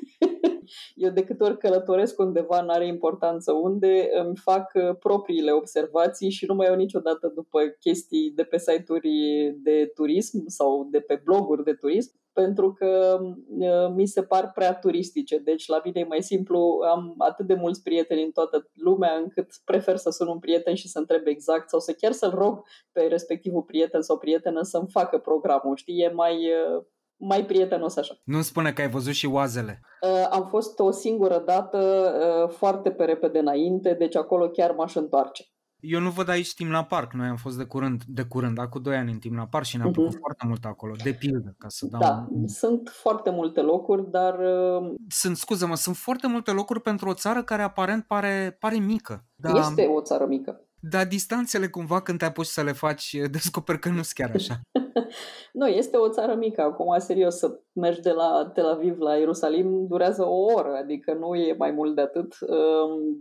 [1.03, 6.31] Eu de câte ori călătoresc undeva, nu are importanță unde, îmi fac uh, propriile observații
[6.31, 9.11] și nu mai iau niciodată după chestii de pe site-uri
[9.57, 13.21] de turism sau de pe bloguri de turism, pentru că
[13.59, 15.39] uh, mi se par prea turistice.
[15.39, 19.49] Deci la mine e mai simplu, am atât de mulți prieteni în toată lumea încât
[19.65, 23.01] prefer să sun un prieten și să întreb exact sau să chiar să-l rog pe
[23.01, 25.77] respectivul prieten sau prietenă să-mi facă programul.
[25.77, 26.83] Știi, e mai uh,
[27.25, 28.15] mai prietenos așa.
[28.25, 29.81] Nu spune că ai văzut și oazele.
[30.01, 34.95] Uh, am fost o singură dată uh, foarte pe repede înainte, deci acolo chiar m-aș
[34.95, 35.45] întoarce.
[35.81, 37.13] Eu nu văd aici timp la parc.
[37.13, 39.77] Noi am fost de curând, de curând, acum 2 ani în timp la parc și
[39.77, 39.93] ne-am uh-huh.
[39.93, 42.49] plăcut foarte mult acolo, de pildă, ca să dau Da, un...
[42.49, 44.39] sunt foarte multe locuri, dar...
[44.39, 44.95] Uh...
[45.09, 49.25] Sunt, scuză-mă, sunt foarte multe locuri pentru o țară care aparent pare, pare mică.
[49.35, 49.57] Dar...
[49.57, 50.67] Este o țară mică.
[50.85, 54.61] Dar distanțele cumva când te apuci să le faci, descoperi că nu sunt chiar așa.
[55.61, 56.63] nu, este o țară mică.
[56.63, 61.35] Acum, serios, să mergi de la Tel Aviv la Ierusalim durează o oră, adică nu
[61.35, 62.35] e mai mult de atât.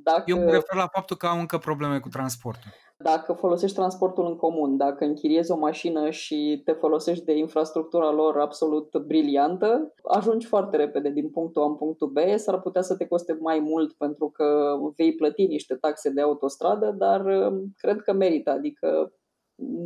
[0.03, 0.23] Dacă...
[0.25, 2.71] Eu mă refer la faptul că au încă probleme cu transportul.
[3.03, 8.39] Dacă folosești transportul în comun, dacă închiriezi o mașină și te folosești de infrastructura lor
[8.39, 12.17] absolut briliantă, ajungi foarte repede din punctul A în punctul B.
[12.35, 16.95] S-ar putea să te coste mai mult pentru că vei plăti niște taxe de autostradă,
[16.97, 18.49] dar um, cred că merită.
[18.49, 19.13] Adică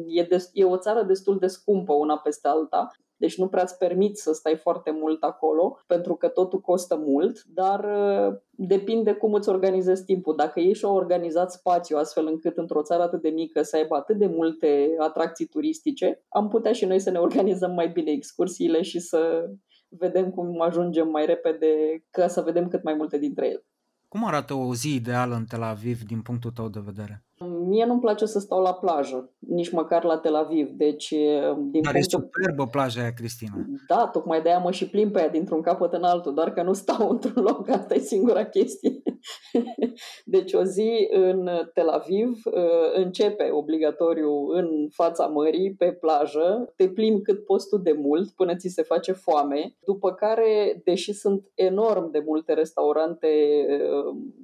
[0.08, 2.88] e, de, e o țară destul de scumpă una peste alta
[3.26, 7.44] deci nu prea îți permit să stai foarte mult acolo, pentru că totul costă mult,
[7.44, 10.36] dar uh, depinde cum îți organizezi timpul.
[10.36, 14.18] Dacă ei și-au organizat spațiu astfel încât într-o țară atât de mică să aibă atât
[14.18, 19.00] de multe atracții turistice, am putea și noi să ne organizăm mai bine excursiile și
[19.00, 19.50] să
[19.90, 21.68] vedem cum ajungem mai repede
[22.10, 23.66] ca să vedem cât mai multe dintre ele.
[24.08, 27.26] Cum arată o zi ideală în Tel Aviv din punctul tău de vedere?
[27.68, 30.70] Mie nu-mi place să stau la plajă, nici măcar la Tel Aviv.
[30.70, 31.96] Deci, din Dar punctul...
[31.96, 33.54] e superbă plaja aia, Cristina.
[33.88, 36.74] Da, tocmai de-aia mă și plimb pe ea dintr-un capăt în altul, doar că nu
[36.74, 39.02] stau într-un loc, asta e singura chestie.
[40.36, 42.42] deci o zi în Tel Aviv
[42.96, 48.56] începe obligatoriu în fața mării, pe plajă, te plimbi cât poți tu de mult până
[48.56, 53.28] ți se face foame, după care, deși sunt enorm de multe restaurante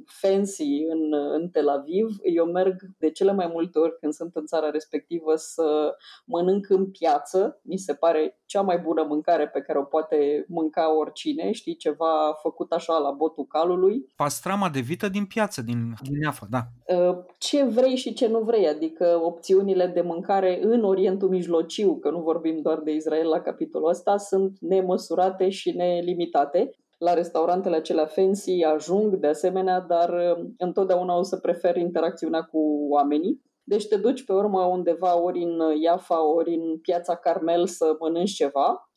[0.05, 4.45] fancy în, în Tel Aviv, eu merg de cele mai multe ori când sunt în
[4.45, 5.95] țara respectivă să
[6.25, 7.59] mănânc în piață.
[7.63, 12.37] Mi se pare cea mai bună mâncare pe care o poate mânca oricine, știi, ceva
[12.41, 14.05] făcut așa la botul calului.
[14.15, 16.61] Pastrama de vită din piață, din, din Iafa, da.
[16.89, 22.09] Ă, ce vrei și ce nu vrei, adică opțiunile de mâncare în Orientul Mijlociu, că
[22.09, 26.71] nu vorbim doar de Israel la capitolul ăsta, sunt nemăsurate și nelimitate
[27.03, 32.87] la restaurantele acelea fancy ajung de asemenea, dar uh, întotdeauna o să prefer interacțiunea cu
[32.89, 33.41] oamenii.
[33.63, 38.31] Deci te duci pe urmă undeva ori în Iafa, ori în piața Carmel să mănânci
[38.31, 38.90] ceva Uh,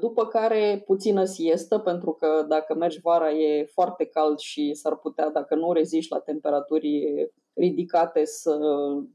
[0.00, 5.30] după care puțină siestă, pentru că dacă mergi vara e foarte cald și s-ar putea,
[5.30, 7.04] dacă nu reziști la temperaturi
[7.54, 8.58] ridicate, să,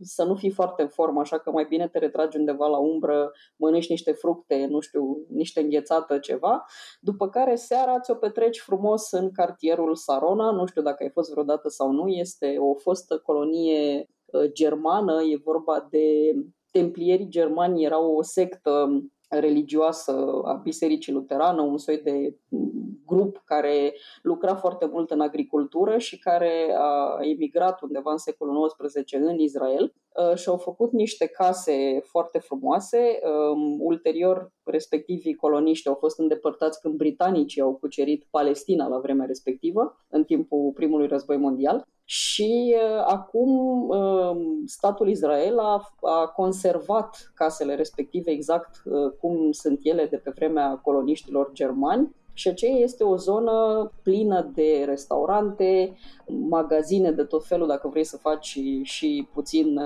[0.02, 3.32] să nu fii foarte în formă, așa că mai bine te retragi undeva la umbră,
[3.56, 6.66] mănânci niște fructe, nu știu, niște înghețată, ceva.
[7.00, 11.70] După care seara ți-o petreci frumos în cartierul Sarona, nu știu dacă ai fost vreodată
[11.70, 16.34] sau nu, este o fostă colonie uh, germană, e vorba de
[16.72, 19.04] templierii germani, erau o sectă
[19.40, 20.12] religioasă
[20.44, 22.36] a Bisericii Luterană, un soi de
[23.06, 29.12] grup care lucra foarte mult în agricultură și care a emigrat undeva în secolul XIX
[29.12, 29.94] în Israel
[30.30, 33.20] uh, și au făcut niște case foarte frumoase.
[33.54, 40.06] Um, ulterior, respectivii coloniști au fost îndepărtați când britanicii au cucerit Palestina la vremea respectivă,
[40.10, 47.76] în timpul primului război mondial și uh, acum uh, statul Israel a, a conservat casele
[47.76, 52.16] respective exact uh, cum sunt ele de pe vremea coloniștilor germani.
[52.34, 55.98] Și aceea este o zonă plină de restaurante,
[56.50, 59.80] magazine de tot felul dacă vrei să faci și puțin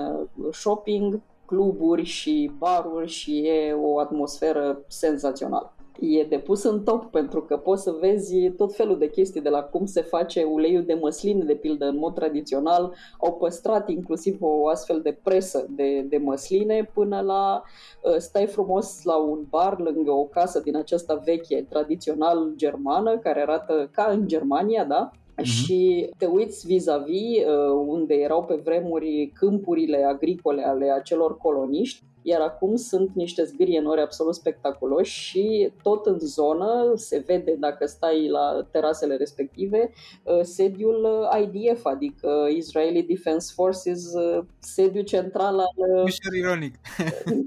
[0.52, 7.42] shopping, cluburi și baruri și e o atmosferă senzațională e de pus în top pentru
[7.42, 10.94] că poți să vezi tot felul de chestii de la cum se face uleiul de
[10.94, 12.94] măsline, de pildă, în mod tradițional.
[13.18, 17.62] Au păstrat inclusiv o astfel de presă de, de măsline până la
[18.02, 23.40] uh, stai frumos la un bar lângă o casă din aceasta veche, tradițional germană, care
[23.40, 25.10] arată ca în Germania, da?
[25.10, 25.44] Uh-huh.
[25.44, 32.40] Și te uiți vis-a-vis uh, unde erau pe vremuri câmpurile agricole ale acelor coloniști iar
[32.40, 38.66] acum sunt niște zgârienori absolut spectaculoși și tot în zonă se vede, dacă stai la
[38.70, 39.92] terasele respective,
[40.24, 46.02] uh, sediul uh, IDF, adică Israeli Defense Forces, uh, sediul central al...
[46.02, 46.74] Ușor ironic.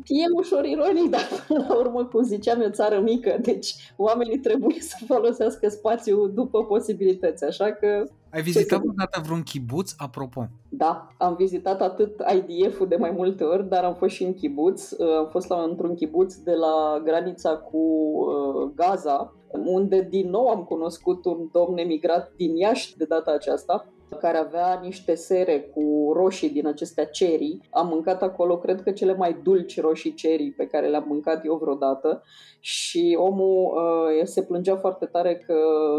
[0.07, 4.39] E ușor ironic, dar până la urmă, cum ziceam, e o țară mică, deci oamenii
[4.39, 8.03] trebuie să folosească spațiul după posibilități, așa că
[8.33, 10.47] ai vizitat vreodată vreun chibuț, apropo?
[10.69, 14.91] Da, am vizitat atât IDF-ul de mai multe ori, dar am fost și în chibuț.
[14.91, 19.33] Uh, am fost la, într-un chibuț de la granița cu uh, Gaza,
[19.65, 23.87] unde din nou am cunoscut un domn emigrat din Iași de data aceasta,
[24.19, 27.59] care avea niște sere cu roșii din acestea cherry.
[27.69, 31.55] Am mâncat acolo, cred că cele mai dulci roșii cherry pe care le-am mâncat eu
[31.55, 32.23] vreodată
[32.59, 35.55] și omul uh, se plângea foarte tare că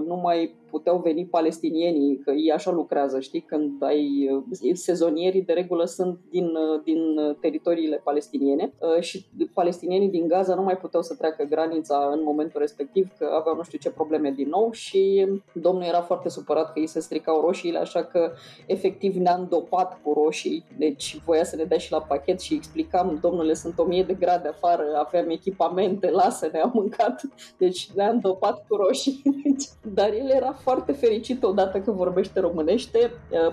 [0.06, 4.28] nu mai puteau veni palestinienii, că ei așa lucrează, știi, când ai
[4.72, 6.48] sezonierii de regulă sunt din,
[6.84, 6.98] din
[7.40, 13.08] teritoriile palestiniene și palestinienii din Gaza nu mai puteau să treacă granița în momentul respectiv,
[13.18, 16.86] că aveau nu știu ce probleme din nou și domnul era foarte supărat că îi
[16.86, 18.32] se stricau roșiile, așa că
[18.66, 23.18] efectiv ne-a îndopat cu roșii, deci voia să ne dea și la pachet și explicam,
[23.20, 27.22] domnule, sunt 1000 de grade afară, aveam echipamente, lasă-ne, am mâncat,
[27.58, 29.22] deci ne-a îndopat cu roșii.
[29.94, 33.10] Dar el era foarte fericit odată că vorbește românește,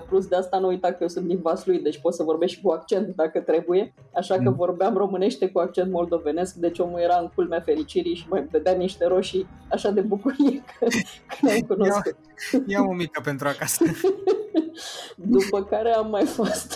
[0.08, 2.60] plus de asta nu uita că eu sunt din Vaslui, deci pot să vorbesc și
[2.60, 4.54] cu accent dacă trebuie, așa că mm.
[4.54, 9.06] vorbeam românește cu accent moldovenesc, deci omul era în culmea fericirii și mai vedea niște
[9.06, 10.86] roșii așa de bucurie că,
[11.26, 12.16] că ne-am cunoscut.
[12.52, 13.84] Ia, ia o mică pentru acasă.
[15.16, 16.74] După care am mai fost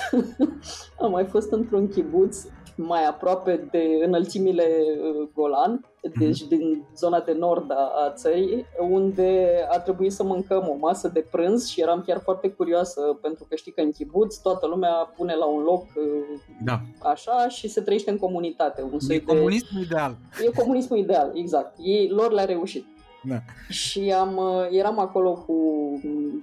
[1.03, 2.45] am mai fost într-un chibuț
[2.77, 5.85] mai aproape de înălțimile uh, Golan,
[6.19, 6.49] deci mhm.
[6.49, 11.67] din zona de nord a țării, unde a trebuit să mâncăm o masă de prânz
[11.69, 15.47] și eram chiar foarte curioasă pentru că știi că în chibuț toată lumea pune la
[15.47, 16.81] un loc uh, da.
[16.99, 18.83] așa și se trăiește în comunitate.
[18.83, 20.17] Un e comunismul ideal.
[20.47, 21.77] E comunismul ideal, exact.
[21.79, 22.87] Ei, lor le-a reușit.
[23.29, 23.37] Da.
[23.69, 25.55] Și am, uh, eram acolo cu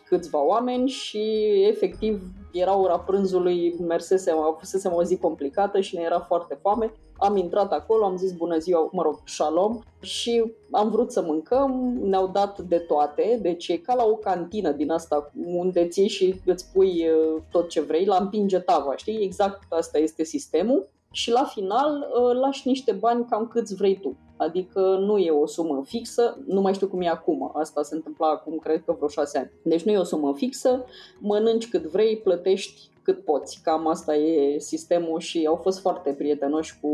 [0.06, 1.22] câțiva oameni și
[1.70, 6.92] efectiv era ora prânzului, mersesem, a fusesem o zi complicată și ne era foarte foame.
[7.18, 11.98] Am intrat acolo, am zis bună ziua, mă rog, shalom și am vrut să mâncăm,
[12.02, 16.42] ne-au dat de toate, deci e ca la o cantină din asta unde ții și
[16.46, 19.24] îți pui uh, tot ce vrei, la împinge tava, știi?
[19.24, 24.18] Exact asta este sistemul și la final uh, lași niște bani cam câți vrei tu.
[24.38, 28.30] Adică nu e o sumă fixă, nu mai știu cum e acum, asta se întâmpla
[28.30, 29.52] acum, cred că vreo șase ani.
[29.64, 30.86] Deci nu e o sumă fixă,
[31.20, 33.60] mănânci cât vrei, plătești cât poți.
[33.64, 36.88] Cam asta e sistemul și au fost foarte prietenoși cu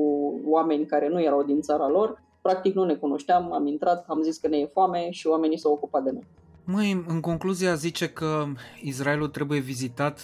[0.45, 2.21] oameni care nu erau din țara lor.
[2.41, 5.71] Practic nu ne cunoșteam, am intrat, am zis că ne e foame și oamenii s-au
[5.71, 6.27] ocupat de noi.
[6.71, 8.45] Măi, în concluzia zice că
[8.81, 10.21] Israelul trebuie vizitat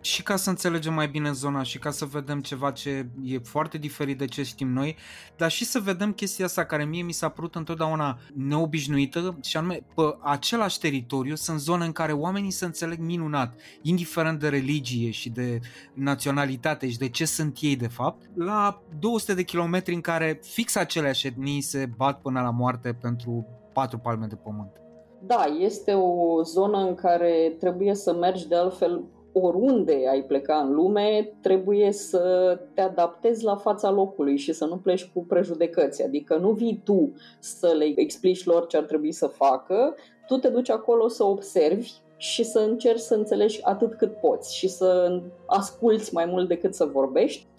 [0.00, 3.78] și ca să înțelegem mai bine zona și ca să vedem ceva ce e foarte
[3.78, 4.96] diferit de ce știm noi,
[5.36, 9.80] dar și să vedem chestia asta care mie mi s-a părut întotdeauna neobișnuită și anume
[9.94, 15.30] pe același teritoriu sunt zone în care oamenii se înțeleg minunat, indiferent de religie și
[15.30, 15.60] de
[15.94, 20.74] naționalitate și de ce sunt ei de fapt, la 200 de kilometri în care fix
[20.74, 24.82] aceleași etnii se bat până la moarte pentru patru palme de pământ.
[25.26, 30.74] Da, este o zonă în care trebuie să mergi de altfel oriunde ai pleca în
[30.74, 36.02] lume, trebuie să te adaptezi la fața locului și să nu pleci cu prejudecăți.
[36.02, 39.94] Adică nu vii tu să le explici lor ce ar trebui să facă,
[40.26, 44.68] tu te duci acolo să observi și să încerci să înțelegi atât cât poți și
[44.68, 47.51] să asculți mai mult decât să vorbești Uh,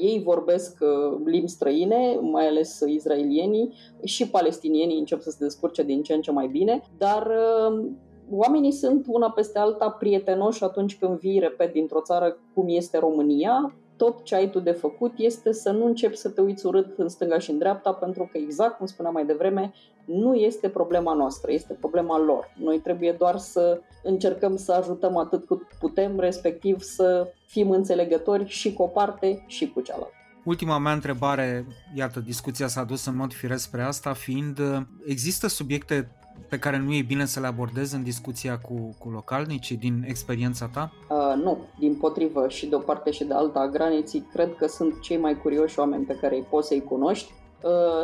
[0.00, 3.74] ei vorbesc uh, limbi străine, mai ales israelienii
[4.04, 7.84] și palestinienii încep să se descurce din ce în ce mai bine, dar uh,
[8.30, 13.74] oamenii sunt una peste alta prietenoși atunci când vii, repet, dintr-o țară cum este România,
[14.02, 17.08] tot ce ai tu de făcut este să nu începi să te uiți urât în
[17.08, 19.72] stânga și în dreapta, pentru că, exact cum spuneam mai devreme,
[20.04, 22.52] nu este problema noastră, este problema lor.
[22.58, 28.72] Noi trebuie doar să încercăm să ajutăm atât cât putem, respectiv să fim înțelegători și
[28.72, 30.12] cu o parte și cu cealaltă.
[30.44, 34.58] Ultima mea întrebare, iată, discuția s-a dus în mod firesc spre asta, fiind,
[35.06, 36.10] există subiecte
[36.48, 40.66] pe care nu e bine să le abordezi în discuția cu, cu localnicii din experiența
[40.66, 40.92] ta?
[41.08, 44.66] Uh, nu, din potrivă și de o parte și de alta a graniții, cred că
[44.66, 47.41] sunt cei mai curioși oameni pe care îi poți să-i cunoști Uh,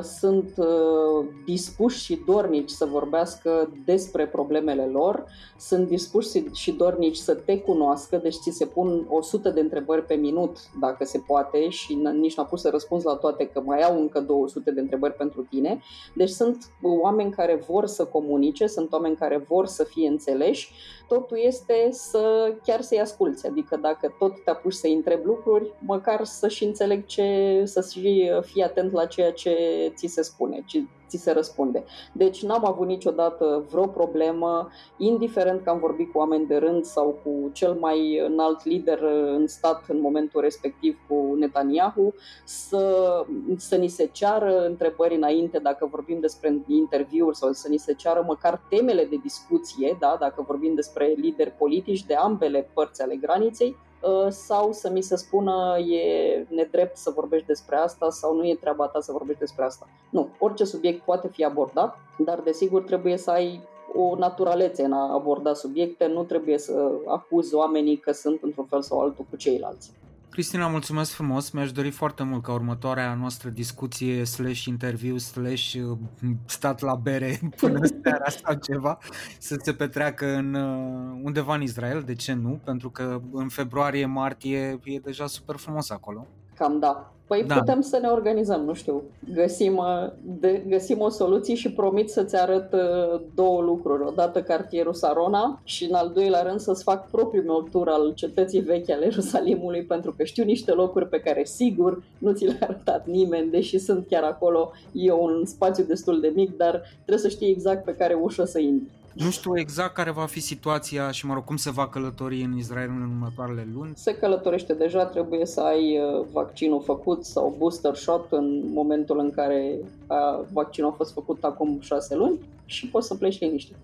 [0.03, 5.25] sunt uh, dispuși și dornici să vorbească despre problemele lor,
[5.59, 10.15] sunt dispuși și dornici să te cunoască, deci ți se pun 100 de întrebări pe
[10.15, 14.01] minut, dacă se poate, și nici n-a pus să răspunzi la toate, că mai au
[14.01, 15.81] încă 200 de întrebări pentru tine.
[16.15, 16.59] Deci sunt
[17.03, 20.73] oameni care vor să comunice, sunt oameni care vor să fie înțeleși
[21.09, 26.25] totul este să chiar să-i asculți, adică dacă tot te apuci să-i întrebi lucruri, măcar
[26.25, 29.53] să-și înțeleg ce, să-și fii atent la ceea ce
[29.97, 30.65] ți se spune,
[31.09, 31.85] ți se răspunde.
[32.13, 37.19] Deci n-am avut niciodată vreo problemă, indiferent că am vorbit cu oameni de rând sau
[37.25, 39.03] cu cel mai înalt lider
[39.37, 42.15] în stat în momentul respectiv cu Netanyahu,
[42.45, 43.25] să,
[43.57, 48.25] să ni se ceară întrebări înainte dacă vorbim despre interviuri sau să ni se ceară
[48.27, 53.77] măcar temele de discuție, da, dacă vorbim despre lideri politici de ambele părți ale graniței,
[53.77, 53.88] Uh,
[54.29, 58.87] sau să mi se spună e nedrept să vorbești despre asta sau nu e treaba
[58.87, 59.89] ta să vorbești despre asta.
[60.11, 63.61] Nu, orice subiect poate fi abordat, dar desigur trebuie să ai
[63.95, 68.83] o naturalețe în a aborda subiecte, nu trebuie să acuzi oamenii că sunt într-un fel
[68.83, 69.93] sau altul cu ceilalți.
[70.39, 71.51] Cristina, mulțumesc frumos.
[71.51, 75.99] Mi-aș dori foarte mult ca următoarea noastră discuție slash interviu slash uh,
[76.47, 78.99] stat la bere până seara sau ceva
[79.39, 82.03] să se petreacă în, uh, undeva în Israel.
[82.03, 82.61] De ce nu?
[82.65, 86.27] Pentru că în februarie-martie e deja super frumos acolo.
[86.59, 87.13] Cam da.
[87.29, 87.55] Păi Da.
[87.55, 87.61] da.
[87.61, 89.03] putem să ne organizăm, nu știu,
[89.35, 94.03] găsim, uh, de, găsim o soluție și promit să-ți arăt uh, două lucruri.
[94.07, 98.61] Odată cartierul Sarona și în al doilea rând să-ți fac propriul meu tur al cetății
[98.61, 103.07] vechi ale Ierusalimului pentru că știu niște locuri pe care sigur nu ți le-a arătat
[103.07, 104.71] nimeni, deși sunt chiar acolo.
[104.93, 108.59] E un spațiu destul de mic, dar trebuie să știi exact pe care ușă să
[108.59, 108.98] intri.
[109.19, 112.57] Nu știu exact care va fi situația și, mă rog, cum se va călători în
[112.57, 113.93] Israel în următoarele luni.
[113.95, 119.31] Se călătorește deja, trebuie să ai uh, vaccinul făcut sau booster shot în momentul în
[119.31, 119.75] care
[120.07, 123.77] uh, vaccinul a fost făcut acum șase luni și poți să pleci liniștit.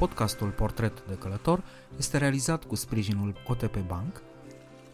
[0.00, 1.64] Podcastul Portret de Călător
[1.98, 4.22] este realizat cu sprijinul OTP Bank,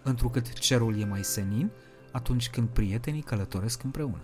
[0.03, 1.71] întrucât cerul e mai senin
[2.13, 4.21] atunci când prietenii călătoresc împreună.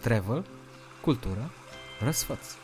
[0.00, 0.46] Travel,
[1.00, 1.50] cultură,
[2.00, 2.56] răsfăț.